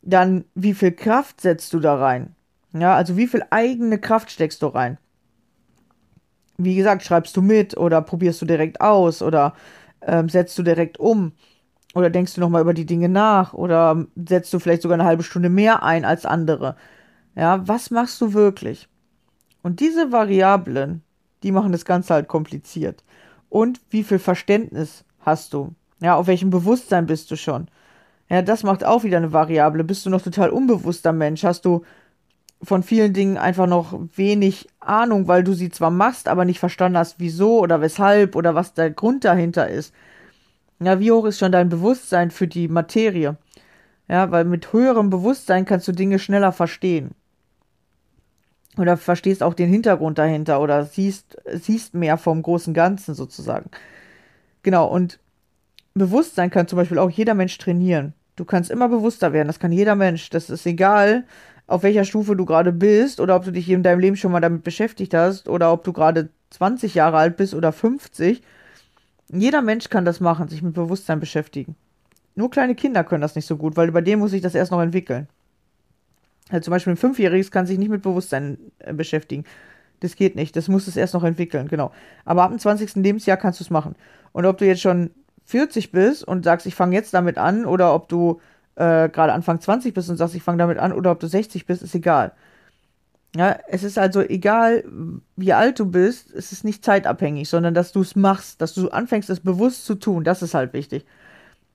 Dann, 0.02 0.46
wie 0.56 0.74
viel 0.74 0.92
Kraft 0.92 1.42
setzt 1.42 1.74
du 1.74 1.80
da 1.80 1.96
rein? 1.96 2.36
Ja, 2.74 2.96
also 2.96 3.18
wie 3.18 3.28
viel 3.28 3.44
eigene 3.50 4.00
Kraft 4.00 4.32
steckst 4.32 4.62
du 4.62 4.68
rein? 4.68 4.98
Wie 6.58 6.76
gesagt, 6.76 7.04
schreibst 7.04 7.36
du 7.38 7.42
mit 7.42 7.78
oder 7.78 8.02
probierst 8.02 8.42
du 8.42 8.46
direkt 8.46 8.82
aus 8.82 9.22
oder 9.22 9.54
ähm, 10.02 10.30
setzt 10.30 10.58
du 10.58 10.64
direkt 10.64 11.00
um? 11.00 11.34
Oder 11.94 12.10
denkst 12.10 12.36
du 12.36 12.42
nochmal 12.42 12.62
über 12.62 12.74
die 12.74 12.86
Dinge 12.86 13.10
nach? 13.10 13.54
Oder 13.54 14.06
setzt 14.16 14.54
du 14.54 14.60
vielleicht 14.60 14.82
sogar 14.82 14.96
eine 14.96 15.08
halbe 15.08 15.24
Stunde 15.24 15.50
mehr 15.50 15.84
ein 15.84 16.06
als 16.06 16.26
andere? 16.26 16.76
Ja, 17.36 17.68
was 17.68 17.92
machst 17.92 18.20
du 18.22 18.34
wirklich? 18.34 18.88
Und 19.64 19.80
diese 19.80 20.12
Variablen, 20.12 21.04
die 21.44 21.52
machen 21.52 21.72
das 21.72 21.86
Ganze 21.86 22.14
halt 22.14 22.28
kompliziert. 22.28 23.04
Und 23.52 23.82
wie 23.90 24.04
viel 24.04 24.18
Verständnis 24.18 25.04
hast 25.20 25.54
du? 25.54 25.76
Ja, 26.00 26.16
auf 26.16 26.28
welchem 26.28 26.52
Bewusstsein 26.52 27.06
bist 27.06 27.30
du 27.32 27.36
schon? 27.36 27.68
Ja, 28.30 28.42
das 28.42 28.64
macht 28.64 28.86
auch 28.86 29.04
wieder 29.04 29.18
eine 29.18 29.34
Variable. 29.34 29.84
Bist 29.84 30.06
du 30.06 30.10
noch 30.10 30.22
total 30.22 30.52
unbewusster 30.52 31.12
Mensch? 31.12 31.44
Hast 31.44 31.66
du 31.66 31.84
von 32.64 32.82
vielen 32.82 33.12
Dingen 33.12 33.38
einfach 33.38 33.68
noch 33.68 34.00
wenig 34.16 34.70
Ahnung, 34.80 35.28
weil 35.28 35.44
du 35.44 35.52
sie 35.52 35.70
zwar 35.70 35.92
machst, 35.92 36.30
aber 36.30 36.46
nicht 36.46 36.60
verstanden 36.60 36.98
hast, 36.98 37.16
wieso 37.20 37.60
oder 37.60 37.82
weshalb 37.82 38.38
oder 38.38 38.56
was 38.56 38.74
der 38.74 38.90
Grund 38.90 39.26
dahinter 39.26 39.68
ist. 39.68 39.94
Ja, 40.80 41.02
wie 41.02 41.12
hoch 41.12 41.26
ist 41.26 41.40
schon 41.40 41.52
dein 41.52 41.68
Bewusstsein 41.68 42.32
für 42.32 42.48
die 42.48 42.70
Materie? 42.70 43.36
Ja, 44.08 44.32
weil 44.32 44.46
mit 44.46 44.72
höherem 44.72 45.10
Bewusstsein 45.10 45.66
kannst 45.66 45.90
du 45.90 45.92
Dinge 45.92 46.20
schneller 46.20 46.54
verstehen. 46.54 47.12
Oder 48.78 48.96
verstehst 48.96 49.44
auch 49.44 49.54
den 49.54 49.70
Hintergrund 49.70 50.18
dahinter 50.18 50.62
oder 50.62 50.86
siehst, 50.86 51.38
siehst 51.52 51.94
mehr 51.94 52.18
vom 52.18 52.42
großen 52.42 52.74
Ganzen 52.74 53.16
sozusagen. 53.16 53.70
Genau, 54.64 54.88
und 54.88 55.20
Bewusstsein 55.94 56.50
kann 56.50 56.68
zum 56.68 56.78
Beispiel 56.78 57.00
auch 57.00 57.10
jeder 57.10 57.34
Mensch 57.34 57.58
trainieren. 57.58 58.14
Du 58.38 58.46
kannst 58.46 58.72
immer 58.72 58.88
bewusster 58.88 59.34
werden, 59.34 59.48
das 59.48 59.60
kann 59.60 59.74
jeder 59.74 59.96
Mensch. 59.96 60.30
Das 60.30 60.50
ist 60.50 60.66
egal, 60.66 61.26
auf 61.68 61.84
welcher 61.84 62.06
Stufe 62.06 62.36
du 62.36 62.46
gerade 62.46 62.72
bist 62.72 63.20
oder 63.20 63.36
ob 63.36 63.44
du 63.44 63.52
dich 63.52 63.70
in 63.70 63.84
deinem 63.84 64.00
Leben 64.00 64.16
schon 64.16 64.32
mal 64.32 64.40
damit 64.40 64.64
beschäftigt 64.64 65.14
hast 65.14 65.50
oder 65.50 65.72
ob 65.74 65.84
du 65.84 65.92
gerade 65.94 66.30
20 66.52 66.96
Jahre 66.96 67.18
alt 67.18 67.38
bist 67.38 67.54
oder 67.54 67.72
50. 67.72 68.42
Jeder 69.30 69.62
Mensch 69.62 69.90
kann 69.90 70.06
das 70.06 70.20
machen, 70.20 70.48
sich 70.48 70.62
mit 70.62 70.74
Bewusstsein 70.74 71.20
beschäftigen. 71.20 71.76
Nur 72.36 72.50
kleine 72.50 72.76
Kinder 72.76 73.04
können 73.04 73.22
das 73.22 73.36
nicht 73.36 73.46
so 73.46 73.58
gut, 73.58 73.76
weil 73.76 73.92
bei 73.92 74.02
denen 74.02 74.22
muss 74.22 74.32
sich 74.32 74.42
das 74.42 74.56
erst 74.56 74.72
noch 74.72 74.82
entwickeln. 74.82 75.28
Also 76.52 76.66
zum 76.66 76.72
Beispiel 76.72 76.94
ein 76.94 76.98
Fünfjähriges 76.98 77.52
kann 77.52 77.66
sich 77.66 77.78
nicht 77.78 77.90
mit 77.90 78.02
Bewusstsein 78.02 78.58
äh, 78.80 78.94
beschäftigen. 78.94 79.46
Das 80.02 80.16
geht 80.16 80.36
nicht. 80.36 80.56
Das 80.56 80.68
muss 80.68 80.88
es 80.88 80.98
erst 80.98 81.14
noch 81.14 81.24
entwickeln, 81.24 81.68
genau. 81.68 81.92
Aber 82.26 82.44
ab 82.44 82.50
dem 82.50 82.60
20. 82.60 82.96
Lebensjahr 82.96 83.38
kannst 83.38 83.60
du 83.60 83.64
es 83.64 83.70
machen. 83.70 83.96
Und 84.32 84.46
ob 84.46 84.58
du 84.58 84.66
jetzt 84.66 84.82
schon 84.82 85.12
40 85.46 85.92
bist 85.92 86.24
und 86.24 86.44
sagst, 86.44 86.66
ich 86.66 86.76
fange 86.76 86.96
jetzt 86.96 87.14
damit 87.14 87.38
an, 87.38 87.66
oder 87.66 87.94
ob 87.94 88.10
du 88.10 88.40
äh, 88.76 89.10
gerade 89.10 89.34
Anfang 89.34 89.60
20 89.60 89.94
bist 89.94 90.10
und 90.10 90.18
sagst, 90.18 90.36
ich 90.36 90.44
fange 90.44 90.58
damit 90.58 90.78
an, 90.78 90.94
oder 90.94 91.12
ob 91.12 91.20
du 91.20 91.28
60 91.28 91.66
bist, 91.66 91.84
ist 91.84 91.96
egal. 91.96 92.34
Ja, 93.36 93.60
es 93.70 93.84
ist 93.84 93.98
also 93.98 94.22
egal, 94.22 94.84
wie 95.38 95.54
alt 95.54 95.80
du 95.80 95.86
bist, 95.86 96.34
es 96.34 96.52
ist 96.52 96.66
nicht 96.66 96.84
zeitabhängig, 96.84 97.48
sondern 97.48 97.74
dass 97.74 97.94
du 97.94 98.02
es 98.02 98.16
machst, 98.16 98.62
dass 98.62 98.74
du 98.74 98.90
anfängst, 98.90 99.30
es 99.30 99.40
bewusst 99.40 99.86
zu 99.86 99.96
tun, 99.96 100.26
das 100.26 100.42
ist 100.42 100.54
halt 100.54 100.74
wichtig. 100.74 101.06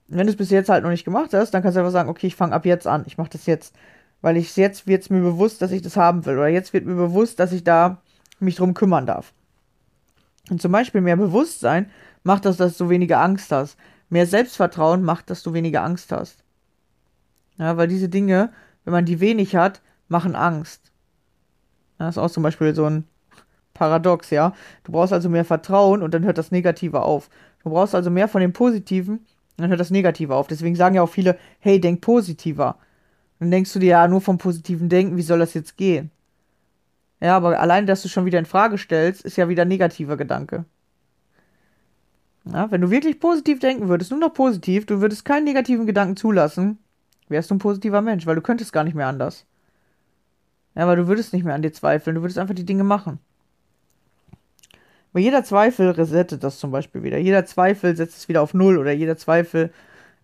Wenn 0.09 0.27
du 0.27 0.33
es 0.33 0.37
bis 0.37 0.51
jetzt 0.51 0.69
halt 0.69 0.85
noch 0.85 0.91
nicht 0.91 1.05
gemacht 1.05 1.33
hast, 1.33 1.53
dann 1.53 1.63
kannst 1.63 1.77
du 1.77 1.81
einfach 1.81 1.93
sagen, 1.93 2.11
okay, 2.11 2.27
ich 2.27 2.37
fange 2.37 2.55
ab 2.55 2.67
jetzt 2.67 2.87
an, 2.87 3.05
ich 3.07 3.17
mache 3.19 3.31
das 3.31 3.47
jetzt. 3.47 3.75
Weil 4.21 4.37
ich 4.37 4.57
jetzt 4.57 4.87
wird 4.87 5.03
es 5.03 5.11
mir 5.11 5.21
bewusst, 5.21 5.63
dass 5.63 5.73
ich 5.73 5.83
das 5.83 5.97
haben 5.97 6.25
will. 6.27 6.37
Oder 6.39 6.49
jetzt 6.49 6.73
wird 6.73 6.87
mir 6.87 6.95
bewusst, 6.95 7.39
dass 7.39 7.53
ich 7.53 7.65
da 7.65 8.03
mich 8.41 8.57
drum 8.57 8.75
kümmern 8.75 9.07
darf. 9.07 9.33
Und 10.51 10.63
zum 10.63 10.73
Beispiel 10.73 11.01
mehr 11.01 11.17
Bewusstsein 11.17 11.91
macht 12.23 12.45
das, 12.45 12.57
dass 12.57 12.77
du 12.77 12.89
weniger 12.89 13.21
Angst 13.21 13.53
hast. 13.53 13.77
Mehr 14.09 14.27
Selbstvertrauen 14.27 15.03
macht, 15.03 15.31
dass 15.31 15.43
du 15.43 15.53
weniger 15.53 15.83
Angst 15.83 16.13
hast. 16.13 16.45
Ja, 17.59 17.77
weil 17.77 17.89
diese 17.89 18.09
Dinge, 18.09 18.53
wenn 18.85 18.93
man 18.93 19.05
die 19.05 19.21
wenig 19.21 19.57
hat, 19.57 19.81
machen 20.09 20.37
Angst. 20.37 20.93
Das 21.99 22.17
ist 22.17 22.19
auch 22.19 22.31
zum 22.31 22.43
Beispiel 22.43 22.75
so 22.75 22.85
ein 22.85 23.05
Paradox, 23.75 24.31
ja. 24.31 24.55
Du 24.85 24.93
brauchst 24.93 25.13
also 25.13 25.29
mehr 25.29 25.45
Vertrauen 25.45 26.03
und 26.03 26.15
dann 26.15 26.25
hört 26.25 26.39
das 26.39 26.51
Negative 26.51 27.03
auf. 27.03 27.29
Du 27.63 27.71
brauchst 27.71 27.95
also 27.95 28.11
mehr 28.11 28.29
von 28.29 28.41
dem 28.41 28.53
Positiven, 28.53 29.27
dann 29.57 29.71
hört 29.71 29.81
das 29.81 29.91
Negative 29.91 30.35
auf. 30.35 30.47
Deswegen 30.47 30.77
sagen 30.77 30.95
ja 30.95 31.03
auch 31.03 31.09
viele, 31.09 31.39
hey, 31.59 31.81
denk 31.81 32.01
positiver. 32.01 32.79
Dann 33.39 33.51
denkst 33.51 33.73
du 33.73 33.79
dir 33.79 33.91
ja 33.91 34.09
nur 34.09 34.21
vom 34.21 34.39
positiven 34.39 34.89
Denken, 34.89 35.17
wie 35.17 35.23
soll 35.23 35.39
das 35.39 35.55
jetzt 35.55 35.77
gehen? 35.77 36.11
Ja, 37.21 37.37
aber 37.37 37.61
allein, 37.61 37.87
dass 37.87 38.03
du 38.03 38.09
schon 38.09 38.27
wieder 38.27 38.39
in 38.39 38.47
Frage 38.47 38.79
stellst, 38.79 39.25
ist 39.25 39.37
ja 39.37 39.49
wieder 39.49 39.63
ein 39.63 39.69
negativer 39.69 40.17
Gedanke. 40.17 40.65
Ja, 42.45 42.71
wenn 42.71 42.81
du 42.81 42.91
wirklich 42.91 43.19
positiv 43.19 43.59
denken 43.59 43.89
würdest, 43.89 44.11
nur 44.11 44.21
noch 44.21 44.33
positiv, 44.33 44.87
du 44.87 45.01
würdest 45.01 45.25
keinen 45.25 45.45
negativen 45.45 45.87
Gedanken 45.87 46.17
zulassen, 46.17 46.79
wärst 47.29 47.51
du 47.51 47.57
ein 47.57 47.59
positiver 47.59 48.03
Mensch, 48.03 48.27
weil 48.27 48.37
du 48.37 48.43
könntest 48.43 48.73
gar 48.73 48.85
nicht 48.85 48.95
mehr 48.95 49.09
anders. 49.09 49.47
Ja, 50.75 50.87
weil 50.87 50.97
du 50.97 51.09
würdest 51.09 51.33
nicht 51.33 51.45
mehr 51.45 51.55
an 51.55 51.63
dir 51.63 51.73
zweifeln, 51.73 52.17
du 52.17 52.23
würdest 52.23 52.39
einfach 52.39 52.55
die 52.55 52.67
Dinge 52.67 52.85
machen. 52.85 53.19
Weil 55.13 55.23
jeder 55.23 55.43
Zweifel 55.43 55.91
resettet 55.91 56.45
das 56.45 56.59
zum 56.59 56.71
Beispiel 56.71 57.03
wieder. 57.03 57.17
Jeder 57.17 57.47
Zweifel 57.47 57.97
setzt 57.97 58.19
es 58.19 58.29
wieder 58.29 58.43
auf 58.43 58.53
Null 58.53 58.77
oder 58.77 58.93
jeder 58.93 59.17
Zweifel 59.17 59.73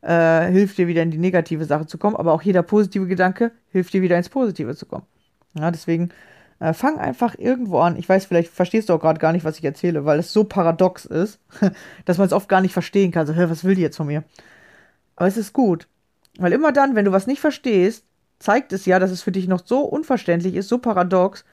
äh, 0.03 0.51
hilft 0.51 0.79
dir 0.79 0.89
wieder 0.89 1.03
in 1.03 1.11
die 1.11 1.19
negative 1.19 1.65
Sache 1.65 1.87
zu 1.87 1.99
kommen, 1.99 2.17
aber 2.17 2.33
auch 2.33 2.43
jeder 2.43 2.63
positive 2.63 3.07
Gedanke 3.07 3.53
hilft 3.71 3.93
dir 3.95 4.03
wieder 4.03 4.17
ins 4.17 4.29
Positive 4.29 4.77
zu 4.77 4.87
kommen. 4.87 5.07
Ja, 5.55 5.71
deswegen 5.71 6.11
äh, 6.59 6.73
fang 6.73 6.99
einfach 6.99 7.37
irgendwo 7.39 7.81
an. 7.81 7.97
Ich 7.97 8.09
weiß, 8.09 8.27
vielleicht 8.27 8.53
verstehst 8.53 8.89
du 8.89 8.95
auch 8.95 9.01
gerade 9.01 9.21
gar 9.21 9.33
nicht, 9.33 9.45
was 9.45 9.59
ich 9.59 9.65
erzähle, 9.65 10.05
weil 10.05 10.19
es 10.19 10.33
so 10.33 10.45
paradox 10.45 11.05
ist, 11.05 11.41
dass 12.05 12.19
man 12.19 12.27
es 12.27 12.33
oft 12.33 12.49
gar 12.49 12.61
nicht 12.61 12.73
verstehen 12.73 13.11
kann. 13.11 13.27
So, 13.27 13.37
was 13.37 13.65
will 13.65 13.75
die 13.75 13.83
jetzt 13.83 13.97
von 13.97 14.07
mir? 14.07 14.25
Aber 15.17 15.29
es 15.29 15.37
ist 15.37 15.53
gut. 15.53 15.89
Weil 16.39 16.53
immer 16.53 16.73
dann, 16.73 16.95
wenn 16.95 17.05
du 17.05 17.13
was 17.13 17.27
nicht 17.27 17.41
verstehst, 17.41 18.05
zeigt 18.39 18.73
es 18.73 18.87
ja, 18.87 18.99
dass 18.99 19.11
es 19.11 19.23
für 19.23 19.33
dich 19.33 19.47
noch 19.47 19.65
so 19.65 19.81
unverständlich 19.81 20.55
ist, 20.55 20.69
so 20.69 20.79
paradox, 20.79 21.45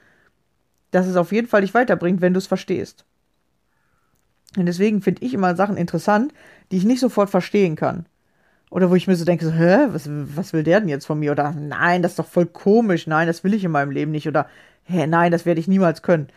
dass 0.90 1.06
es 1.06 1.16
auf 1.16 1.32
jeden 1.32 1.46
Fall 1.46 1.60
dich 1.60 1.74
weiterbringt, 1.74 2.20
wenn 2.20 2.32
du 2.32 2.38
es 2.38 2.46
verstehst. 2.46 3.04
Und 4.56 4.66
deswegen 4.66 5.02
finde 5.02 5.24
ich 5.24 5.34
immer 5.34 5.54
Sachen 5.54 5.76
interessant, 5.76 6.34
die 6.72 6.78
ich 6.78 6.84
nicht 6.84 6.98
sofort 6.98 7.30
verstehen 7.30 7.76
kann. 7.76 8.06
Oder 8.70 8.90
wo 8.90 8.94
ich 8.94 9.06
mir 9.06 9.16
so 9.16 9.24
denke, 9.24 9.44
so, 9.44 9.52
hä, 9.52 9.88
was, 9.88 10.08
was 10.08 10.52
will 10.52 10.62
der 10.62 10.80
denn 10.80 10.88
jetzt 10.88 11.06
von 11.06 11.18
mir? 11.18 11.32
Oder 11.32 11.52
nein, 11.52 12.02
das 12.02 12.12
ist 12.12 12.18
doch 12.18 12.26
voll 12.26 12.46
komisch, 12.46 13.06
nein, 13.06 13.26
das 13.26 13.44
will 13.44 13.54
ich 13.54 13.64
in 13.64 13.72
meinem 13.72 13.90
Leben 13.90 14.12
nicht. 14.12 14.28
Oder 14.28 14.46
hä, 14.84 15.06
nein, 15.06 15.32
das 15.32 15.44
werde 15.44 15.60
ich 15.60 15.68
niemals 15.68 16.02
können. 16.02 16.28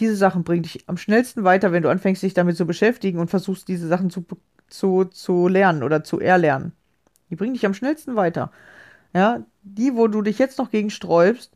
Diese 0.00 0.16
Sachen 0.16 0.42
bringen 0.44 0.64
dich 0.64 0.84
am 0.88 0.96
schnellsten 0.96 1.44
weiter, 1.44 1.72
wenn 1.72 1.84
du 1.84 1.88
anfängst, 1.88 2.22
dich 2.22 2.34
damit 2.34 2.56
zu 2.56 2.66
beschäftigen 2.66 3.20
und 3.20 3.30
versuchst, 3.30 3.68
diese 3.68 3.86
Sachen 3.86 4.10
zu, 4.10 4.24
zu, 4.68 5.04
zu 5.04 5.48
lernen 5.48 5.84
oder 5.84 6.02
zu 6.02 6.20
erlernen. 6.20 6.72
Die 7.30 7.36
bringen 7.36 7.54
dich 7.54 7.66
am 7.66 7.74
schnellsten 7.74 8.16
weiter. 8.16 8.50
Ja, 9.14 9.40
die, 9.62 9.94
wo 9.94 10.08
du 10.08 10.22
dich 10.22 10.38
jetzt 10.38 10.58
noch 10.58 10.70
gegen 10.70 10.90
sträubst, 10.90 11.52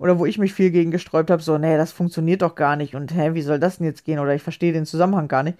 oder 0.00 0.18
wo 0.18 0.24
ich 0.24 0.38
mich 0.38 0.54
viel 0.54 0.70
gegen 0.70 0.90
gesträubt 0.90 1.30
habe, 1.30 1.42
so, 1.42 1.58
nee, 1.58 1.76
das 1.76 1.92
funktioniert 1.92 2.40
doch 2.40 2.54
gar 2.54 2.74
nicht 2.74 2.94
und 2.94 3.14
hä, 3.14 3.34
wie 3.34 3.42
soll 3.42 3.58
das 3.58 3.76
denn 3.76 3.86
jetzt 3.86 4.04
gehen? 4.06 4.18
Oder 4.18 4.34
ich 4.34 4.42
verstehe 4.42 4.72
den 4.72 4.86
Zusammenhang 4.86 5.28
gar 5.28 5.42
nicht, 5.42 5.58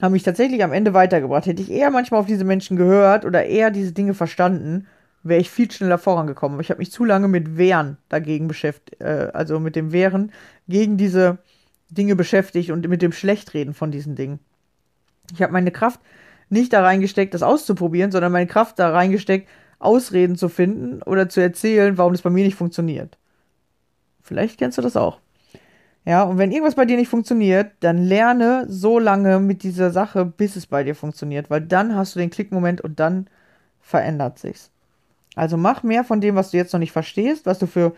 haben 0.00 0.12
mich 0.12 0.22
tatsächlich 0.22 0.64
am 0.64 0.72
Ende 0.72 0.94
weitergebracht. 0.94 1.46
Hätte 1.46 1.62
ich 1.62 1.70
eher 1.70 1.90
manchmal 1.90 2.20
auf 2.20 2.26
diese 2.26 2.44
Menschen 2.44 2.76
gehört 2.76 3.24
oder 3.24 3.44
eher 3.44 3.70
diese 3.70 3.92
Dinge 3.92 4.14
verstanden, 4.14 4.86
wäre 5.22 5.40
ich 5.40 5.50
viel 5.50 5.70
schneller 5.70 5.98
vorangekommen. 5.98 6.60
Ich 6.60 6.70
habe 6.70 6.78
mich 6.78 6.90
zu 6.90 7.04
lange 7.04 7.28
mit 7.28 7.56
Wehren 7.56 7.98
dagegen 8.08 8.48
beschäftigt, 8.48 9.00
äh, 9.00 9.30
also 9.32 9.60
mit 9.60 9.76
dem 9.76 9.92
Wehren 9.92 10.32
gegen 10.68 10.96
diese 10.96 11.38
Dinge 11.90 12.16
beschäftigt 12.16 12.70
und 12.70 12.86
mit 12.88 13.02
dem 13.02 13.12
Schlechtreden 13.12 13.74
von 13.74 13.90
diesen 13.90 14.16
Dingen. 14.16 14.40
Ich 15.32 15.42
habe 15.42 15.52
meine 15.52 15.70
Kraft 15.70 16.00
nicht 16.48 16.72
da 16.72 16.82
reingesteckt, 16.82 17.34
das 17.34 17.42
auszuprobieren, 17.42 18.10
sondern 18.10 18.32
meine 18.32 18.46
Kraft 18.46 18.78
da 18.78 18.90
reingesteckt, 18.90 19.48
Ausreden 19.78 20.36
zu 20.36 20.48
finden 20.48 21.02
oder 21.02 21.28
zu 21.28 21.40
erzählen, 21.40 21.98
warum 21.98 22.12
das 22.12 22.22
bei 22.22 22.30
mir 22.30 22.44
nicht 22.44 22.56
funktioniert. 22.56 23.18
Vielleicht 24.20 24.58
kennst 24.58 24.78
du 24.78 24.82
das 24.82 24.96
auch. 24.96 25.18
Ja, 26.04 26.24
und 26.24 26.38
wenn 26.38 26.50
irgendwas 26.50 26.74
bei 26.74 26.84
dir 26.84 26.96
nicht 26.96 27.08
funktioniert, 27.08 27.72
dann 27.80 27.98
lerne 27.98 28.66
so 28.68 28.98
lange 28.98 29.38
mit 29.38 29.62
dieser 29.62 29.92
Sache, 29.92 30.24
bis 30.24 30.56
es 30.56 30.66
bei 30.66 30.82
dir 30.82 30.96
funktioniert, 30.96 31.48
weil 31.48 31.60
dann 31.60 31.94
hast 31.94 32.14
du 32.14 32.18
den 32.18 32.30
Klickmoment 32.30 32.80
und 32.80 32.98
dann 32.98 33.28
verändert 33.80 34.38
sich's. 34.38 34.70
Also 35.36 35.56
mach 35.56 35.82
mehr 35.82 36.04
von 36.04 36.20
dem, 36.20 36.34
was 36.34 36.50
du 36.50 36.56
jetzt 36.56 36.72
noch 36.72 36.80
nicht 36.80 36.92
verstehst, 36.92 37.46
was 37.46 37.58
du 37.58 37.66
für 37.66 37.94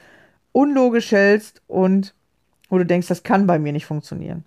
unlogisch 0.52 1.12
hältst 1.12 1.62
und 1.66 2.14
wo 2.68 2.78
du 2.78 2.84
denkst, 2.84 3.08
das 3.08 3.22
kann 3.22 3.46
bei 3.46 3.58
mir 3.58 3.72
nicht 3.72 3.86
funktionieren. 3.86 4.44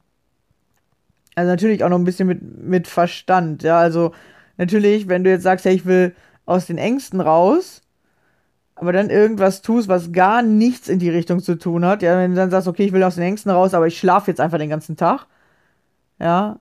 Also 1.35 1.49
natürlich 1.49 1.83
auch 1.83 1.89
noch 1.89 1.99
ein 1.99 2.05
bisschen 2.05 2.27
mit, 2.27 2.41
mit 2.41 2.87
Verstand, 2.87 3.63
ja, 3.63 3.79
also 3.79 4.13
natürlich, 4.57 5.07
wenn 5.07 5.23
du 5.23 5.29
jetzt 5.29 5.43
sagst, 5.43 5.65
hey, 5.65 5.75
ich 5.75 5.85
will 5.85 6.15
aus 6.45 6.67
den 6.67 6.77
Ängsten 6.77 7.21
raus, 7.21 7.81
aber 8.79 8.93
dann 8.93 9.09
irgendwas 9.09 9.61
tust, 9.61 9.87
was 9.87 10.11
gar 10.11 10.43
nichts 10.43 10.87
in 10.87 10.99
die 10.99 11.09
Richtung 11.09 11.41
zu 11.41 11.57
tun 11.57 11.83
hat, 11.83 12.03
ja, 12.03 12.17
wenn 12.17 12.31
du 12.31 12.37
dann 12.37 12.51
sagst, 12.51 12.67
okay, 12.67 12.85
ich 12.85 12.91
will 12.93 13.03
aus 13.03 13.15
den 13.15 13.23
Ängsten 13.23 13.51
raus, 13.51 13.73
aber 13.73 13.87
ich 13.87 13.97
schlafe 13.97 14.29
jetzt 14.29 14.39
einfach 14.39 14.59
den 14.59 14.69
ganzen 14.69 14.95
Tag, 14.95 15.25
ja, 16.19 16.59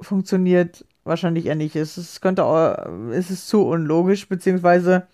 funktioniert 0.00 0.84
wahrscheinlich 1.04 1.46
eher 1.46 1.54
nicht. 1.54 1.76
Es, 1.76 1.96
es 1.96 2.20
könnte 2.20 2.44
auch, 2.44 2.76
es 3.12 3.30
ist 3.30 3.48
zu 3.48 3.64
unlogisch, 3.64 4.28
beziehungsweise 4.28 5.06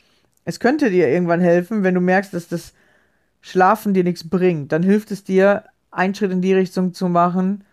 es 0.44 0.58
könnte 0.58 0.90
dir 0.90 1.08
irgendwann 1.08 1.40
helfen, 1.40 1.82
wenn 1.82 1.94
du 1.94 2.00
merkst, 2.00 2.32
dass 2.32 2.48
das 2.48 2.72
Schlafen 3.40 3.92
dir 3.94 4.04
nichts 4.04 4.28
bringt. 4.28 4.72
Dann 4.72 4.82
hilft 4.82 5.10
es 5.10 5.24
dir, 5.24 5.64
einen 5.90 6.14
Schritt 6.14 6.32
in 6.32 6.42
die 6.42 6.54
Richtung 6.54 6.94
zu 6.94 7.08
machen, 7.08 7.64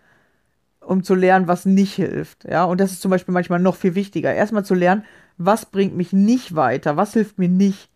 um 0.80 1.02
zu 1.02 1.14
lernen, 1.14 1.48
was 1.48 1.64
nicht 1.64 1.94
hilft. 1.94 2.44
Ja, 2.44 2.64
und 2.64 2.80
das 2.80 2.92
ist 2.92 3.02
zum 3.02 3.10
Beispiel 3.10 3.34
manchmal 3.34 3.58
noch 3.58 3.76
viel 3.76 3.94
wichtiger. 3.94 4.32
Erstmal 4.34 4.64
zu 4.64 4.74
lernen, 4.74 5.04
was 5.38 5.66
bringt 5.66 5.96
mich 5.96 6.12
nicht 6.12 6.54
weiter, 6.54 6.96
was 6.96 7.14
hilft 7.14 7.38
mir 7.38 7.48
nicht 7.48 7.90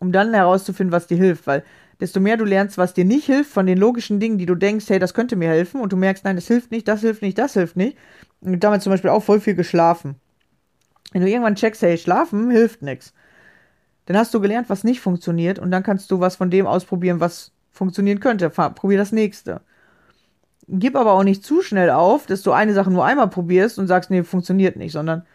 um 0.00 0.10
dann 0.10 0.34
herauszufinden, 0.34 0.92
was 0.92 1.06
dir 1.06 1.16
hilft, 1.16 1.46
weil 1.46 1.62
desto 2.00 2.18
mehr 2.18 2.36
du 2.36 2.44
lernst, 2.44 2.78
was 2.78 2.94
dir 2.94 3.04
nicht 3.04 3.26
hilft, 3.26 3.50
von 3.50 3.66
den 3.66 3.78
logischen 3.78 4.18
Dingen, 4.18 4.38
die 4.38 4.46
du 4.46 4.54
denkst, 4.54 4.86
hey, 4.88 4.98
das 4.98 5.14
könnte 5.14 5.36
mir 5.36 5.48
helfen, 5.48 5.80
und 5.80 5.92
du 5.92 5.96
merkst, 5.96 6.24
nein, 6.24 6.36
das 6.36 6.48
hilft 6.48 6.72
nicht, 6.72 6.88
das 6.88 7.02
hilft 7.02 7.22
nicht, 7.22 7.38
das 7.38 7.52
hilft 7.52 7.76
nicht, 7.76 7.96
und 8.40 8.64
damit 8.64 8.82
zum 8.82 8.90
Beispiel 8.90 9.10
auch 9.10 9.22
voll 9.22 9.40
viel 9.40 9.54
geschlafen. 9.54 10.16
Wenn 11.12 11.22
du 11.22 11.28
irgendwann 11.28 11.54
checkst, 11.54 11.82
hey, 11.82 11.98
schlafen 11.98 12.50
hilft 12.50 12.82
nichts, 12.82 13.12
dann 14.06 14.16
hast 14.16 14.32
du 14.32 14.40
gelernt, 14.40 14.70
was 14.70 14.82
nicht 14.82 15.00
funktioniert, 15.00 15.58
und 15.58 15.70
dann 15.70 15.82
kannst 15.82 16.10
du 16.10 16.18
was 16.18 16.36
von 16.36 16.50
dem 16.50 16.66
ausprobieren, 16.66 17.20
was 17.20 17.52
funktionieren 17.70 18.20
könnte. 18.20 18.50
Probier 18.50 18.98
das 18.98 19.12
nächste. 19.12 19.60
Gib 20.66 20.96
aber 20.96 21.12
auch 21.12 21.24
nicht 21.24 21.44
zu 21.44 21.62
schnell 21.62 21.90
auf, 21.90 22.26
dass 22.26 22.42
du 22.42 22.52
eine 22.52 22.72
Sache 22.72 22.90
nur 22.90 23.04
einmal 23.04 23.28
probierst 23.28 23.78
und 23.78 23.88
sagst, 23.88 24.10
nee, 24.10 24.22
funktioniert 24.22 24.76
nicht, 24.76 24.92
sondern 24.92 25.26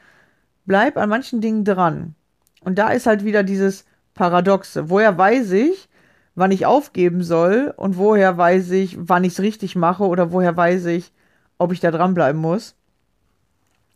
bleib 0.65 0.97
an 0.97 1.09
manchen 1.09 1.41
Dingen 1.41 1.63
dran. 1.63 2.15
Und 2.61 2.79
da 2.79 2.89
ist 2.89 3.05
halt 3.05 3.23
wieder 3.23 3.43
dieses 3.43 3.85
Paradoxe. 4.15 4.89
Woher 4.89 5.17
weiß 5.17 5.51
ich, 5.51 5.87
wann 6.33 6.51
ich 6.51 6.65
aufgeben 6.65 7.21
soll 7.21 7.73
und 7.77 7.97
woher 7.97 8.37
weiß 8.37 8.71
ich, 8.71 8.97
wann 8.99 9.23
ich 9.23 9.33
es 9.33 9.41
richtig 9.41 9.75
mache 9.75 10.05
oder 10.05 10.31
woher 10.31 10.57
weiß 10.57 10.85
ich, 10.85 11.13
ob 11.59 11.71
ich 11.71 11.79
da 11.79 11.91
dranbleiben 11.91 12.41
muss? 12.41 12.75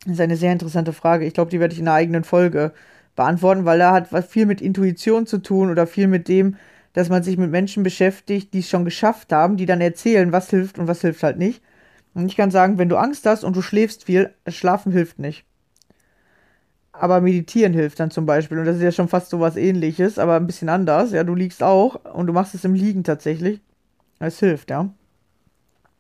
Das 0.05 0.13
ist 0.13 0.21
eine 0.21 0.38
sehr 0.38 0.53
interessante 0.53 0.93
Frage. 0.93 1.25
Ich 1.25 1.34
glaube, 1.34 1.51
die 1.51 1.60
werde 1.60 1.73
ich 1.73 1.79
in 1.79 1.88
einer 1.88 1.97
eigenen 1.97 2.23
Folge 2.23 2.73
beantworten, 3.15 3.65
weil 3.65 3.79
da 3.79 3.91
hat 3.91 4.13
was 4.13 4.27
viel 4.27 4.45
mit 4.45 4.62
Intuition 4.62 5.25
zu 5.25 5.39
tun 5.39 5.69
oder 5.71 5.88
viel 5.88 6.08
mit 6.08 6.27
dem, 6.27 6.55
dass 6.93 7.10
man 7.10 7.23
sich 7.23 7.38
mit 7.38 7.51
Menschen 7.51 7.84
beschäftigt, 7.84 8.53
die 8.53 8.60
es 8.60 8.69
schon 8.69 8.86
geschafft 8.86 9.32
haben, 9.34 9.58
die 9.58 9.65
dann 9.65 9.82
erzählen, 9.82 10.32
was 10.32 10.49
hilft 10.49 10.79
und 10.79 10.88
was 10.88 11.01
hilft 11.01 11.23
halt 11.23 11.38
nicht. 11.38 11.62
Und 12.13 12.27
ich 12.27 12.38
kann 12.38 12.51
sagen, 12.51 12.77
wenn 12.77 12.89
du 12.89 12.97
Angst 12.97 13.25
hast 13.25 13.43
und 13.43 13.55
du 13.55 13.62
schläfst 13.62 14.05
viel, 14.05 14.34
schlafen 14.47 14.91
hilft 14.91 15.19
nicht. 15.19 15.45
Aber 16.99 17.21
meditieren 17.21 17.71
hilft 17.71 18.01
dann 18.01 18.12
zum 18.12 18.25
Beispiel. 18.25 18.59
Und 18.59 18.65
das 18.65 18.75
ist 18.75 18.83
ja 18.83 18.91
schon 18.91 19.07
fast 19.07 19.29
so 19.29 19.39
was 19.39 19.55
ähnliches, 19.55 20.19
aber 20.19 20.35
ein 20.35 20.45
bisschen 20.45 20.67
anders. 20.67 21.12
Ja, 21.13 21.23
du 21.23 21.33
liegst 21.33 21.63
auch 21.63 22.03
und 22.13 22.27
du 22.27 22.33
machst 22.33 22.53
es 22.55 22.65
im 22.65 22.73
Liegen 22.73 23.05
tatsächlich. 23.05 23.62
Es 24.19 24.39
hilft, 24.39 24.69
ja. 24.69 24.89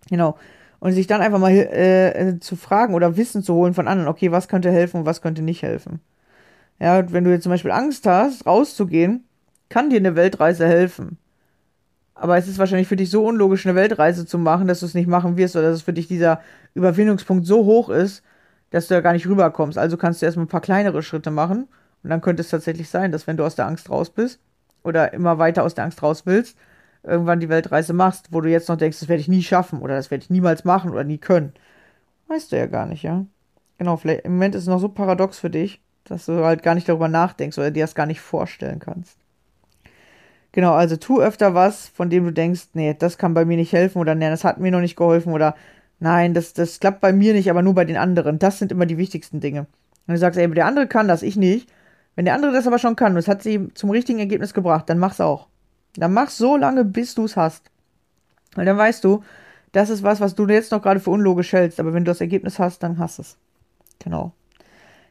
Genau. 0.09 0.37
Und 0.81 0.91
sich 0.91 1.07
dann 1.07 1.21
einfach 1.21 1.39
mal 1.39 1.51
äh, 1.51 2.39
zu 2.41 2.57
fragen 2.57 2.95
oder 2.95 3.15
Wissen 3.15 3.43
zu 3.43 3.53
holen 3.53 3.73
von 3.73 3.87
anderen, 3.87 4.09
okay, 4.09 4.33
was 4.33 4.49
könnte 4.49 4.71
helfen 4.71 4.97
und 4.97 5.05
was 5.05 5.21
könnte 5.21 5.41
nicht 5.41 5.63
helfen. 5.63 6.01
Ja, 6.81 7.09
wenn 7.13 7.23
du 7.23 7.31
jetzt 7.31 7.43
zum 7.43 7.51
Beispiel 7.51 7.71
Angst 7.71 8.05
hast, 8.05 8.45
rauszugehen, 8.45 9.23
kann 9.69 9.89
dir 9.89 9.97
eine 9.97 10.17
Weltreise 10.17 10.67
helfen. 10.67 11.17
Aber 12.13 12.37
es 12.37 12.49
ist 12.49 12.59
wahrscheinlich 12.59 12.89
für 12.89 12.97
dich 12.97 13.09
so 13.09 13.25
unlogisch, 13.25 13.65
eine 13.65 13.75
Weltreise 13.75 14.25
zu 14.25 14.37
machen, 14.37 14.67
dass 14.67 14.81
du 14.81 14.85
es 14.85 14.95
nicht 14.95 15.07
machen 15.07 15.37
wirst 15.37 15.55
oder 15.55 15.69
dass 15.69 15.77
es 15.77 15.83
für 15.83 15.93
dich 15.93 16.09
dieser 16.09 16.41
Überwindungspunkt 16.73 17.45
so 17.45 17.63
hoch 17.63 17.87
ist, 17.87 18.21
dass 18.71 18.87
du 18.87 18.93
da 18.93 19.01
gar 19.01 19.13
nicht 19.13 19.27
rüberkommst. 19.27 19.77
Also 19.77 19.97
kannst 19.97 20.21
du 20.21 20.25
erstmal 20.25 20.45
ein 20.45 20.49
paar 20.49 20.61
kleinere 20.61 21.03
Schritte 21.03 21.31
machen 21.31 21.67
und 22.03 22.09
dann 22.09 22.21
könnte 22.21 22.41
es 22.41 22.49
tatsächlich 22.49 22.89
sein, 22.89 23.11
dass 23.11 23.27
wenn 23.27 23.37
du 23.37 23.45
aus 23.45 23.55
der 23.55 23.67
Angst 23.67 23.89
raus 23.89 24.09
bist 24.09 24.39
oder 24.83 25.13
immer 25.13 25.37
weiter 25.37 25.63
aus 25.63 25.75
der 25.75 25.85
Angst 25.85 26.01
raus 26.03 26.25
willst, 26.25 26.57
irgendwann 27.03 27.39
die 27.39 27.49
Weltreise 27.49 27.93
machst, 27.93 28.31
wo 28.31 28.41
du 28.41 28.49
jetzt 28.49 28.69
noch 28.69 28.77
denkst, 28.77 28.99
das 28.99 29.09
werde 29.09 29.21
ich 29.21 29.27
nie 29.27 29.43
schaffen 29.43 29.79
oder 29.79 29.95
das 29.95 30.11
werde 30.11 30.23
ich 30.23 30.29
niemals 30.29 30.65
machen 30.65 30.91
oder 30.91 31.03
nie 31.03 31.17
können. 31.17 31.53
Weißt 32.27 32.51
du 32.51 32.57
ja 32.57 32.67
gar 32.67 32.85
nicht, 32.85 33.03
ja. 33.03 33.25
Genau, 33.77 33.97
vielleicht 33.97 34.25
im 34.25 34.33
Moment 34.33 34.55
ist 34.55 34.63
es 34.63 34.67
noch 34.67 34.79
so 34.79 34.89
paradox 34.89 35.39
für 35.39 35.49
dich, 35.49 35.81
dass 36.03 36.25
du 36.25 36.43
halt 36.43 36.63
gar 36.63 36.75
nicht 36.75 36.89
darüber 36.89 37.07
nachdenkst 37.07 37.57
oder 37.57 37.71
dir 37.71 37.83
das 37.83 37.95
gar 37.95 38.05
nicht 38.05 38.21
vorstellen 38.21 38.79
kannst. 38.79 39.17
Genau, 40.51 40.73
also 40.73 40.97
tu 40.97 41.21
öfter 41.21 41.53
was, 41.53 41.87
von 41.89 42.09
dem 42.09 42.25
du 42.25 42.31
denkst, 42.31 42.69
nee, 42.73 42.95
das 42.97 43.17
kann 43.17 43.33
bei 43.33 43.45
mir 43.45 43.57
nicht 43.57 43.71
helfen 43.71 43.99
oder 43.99 44.15
nee, 44.15 44.29
das 44.29 44.43
hat 44.43 44.59
mir 44.59 44.71
noch 44.71 44.81
nicht 44.81 44.95
geholfen 44.95 45.31
oder 45.31 45.55
nein, 45.99 46.33
das, 46.33 46.53
das 46.53 46.79
klappt 46.79 47.01
bei 47.01 47.13
mir 47.13 47.33
nicht, 47.33 47.49
aber 47.49 47.61
nur 47.61 47.75
bei 47.75 47.85
den 47.85 47.97
anderen. 47.97 48.39
Das 48.39 48.59
sind 48.59 48.71
immer 48.71 48.85
die 48.85 48.97
wichtigsten 48.97 49.39
Dinge. 49.39 49.61
Und 50.07 50.13
du 50.13 50.17
sagst, 50.17 50.39
ey, 50.39 50.49
der 50.49 50.65
andere 50.65 50.87
kann 50.87 51.07
das, 51.07 51.21
ich 51.21 51.35
nicht. 51.35 51.69
Wenn 52.15 52.25
der 52.25 52.33
andere 52.33 52.51
das 52.51 52.67
aber 52.67 52.79
schon 52.79 52.95
kann 52.95 53.13
und 53.13 53.19
es 53.19 53.27
hat 53.27 53.43
sie 53.43 53.73
zum 53.73 53.91
richtigen 53.91 54.19
Ergebnis 54.19 54.53
gebracht, 54.53 54.89
dann 54.89 54.99
mach's 54.99 55.21
auch. 55.21 55.47
Dann 55.95 56.13
mach's 56.13 56.37
so 56.37 56.57
lange, 56.57 56.83
bis 56.83 57.15
du 57.15 57.25
es 57.25 57.37
hast. 57.37 57.69
Weil 58.55 58.65
dann 58.65 58.77
weißt 58.77 59.03
du, 59.03 59.23
das 59.71 59.89
ist 59.89 60.03
was, 60.03 60.19
was 60.19 60.35
du 60.35 60.47
jetzt 60.47 60.71
noch 60.71 60.81
gerade 60.81 60.99
für 60.99 61.11
unlogisch 61.11 61.53
hältst, 61.53 61.79
aber 61.79 61.93
wenn 61.93 62.03
du 62.03 62.11
das 62.11 62.21
Ergebnis 62.21 62.59
hast, 62.59 62.83
dann 62.83 62.97
hast 62.97 63.19
es. 63.19 63.37
Genau. 63.99 64.33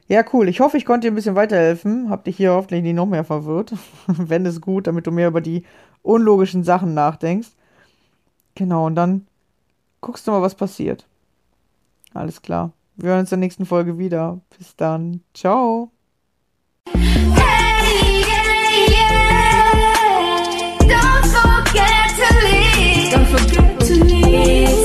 Ja, 0.07 0.23
cool. 0.33 0.49
Ich 0.49 0.59
hoffe, 0.59 0.77
ich 0.77 0.85
konnte 0.85 1.07
dir 1.07 1.11
ein 1.11 1.15
bisschen 1.15 1.35
weiterhelfen. 1.35 2.09
Hab 2.09 2.23
dich 2.23 2.37
hier 2.37 2.53
hoffentlich 2.53 2.81
nicht 2.81 2.95
noch 2.95 3.05
mehr 3.05 3.23
verwirrt. 3.23 3.73
Wenn 4.07 4.45
es 4.45 4.59
gut, 4.59 4.87
damit 4.87 5.05
du 5.05 5.11
mehr 5.11 5.27
über 5.27 5.39
die 5.39 5.63
unlogischen 6.01 6.63
Sachen 6.63 6.93
nachdenkst. 6.95 7.49
Genau, 8.55 8.87
und 8.87 8.95
dann 8.95 9.27
guckst 10.01 10.27
du 10.27 10.31
mal, 10.31 10.41
was 10.41 10.55
passiert. 10.55 11.05
Alles 12.13 12.41
klar. 12.41 12.71
Wir 12.95 13.09
hören 13.09 13.19
uns 13.21 13.31
in 13.31 13.39
der 13.39 13.45
nächsten 13.45 13.65
Folge 13.65 13.97
wieder. 13.97 14.41
Bis 14.57 14.75
dann. 14.75 15.21
Ciao. 15.33 15.91
Don't 23.11 23.25
forget 23.25 23.79
to 23.79 24.03
leave. 24.05 24.78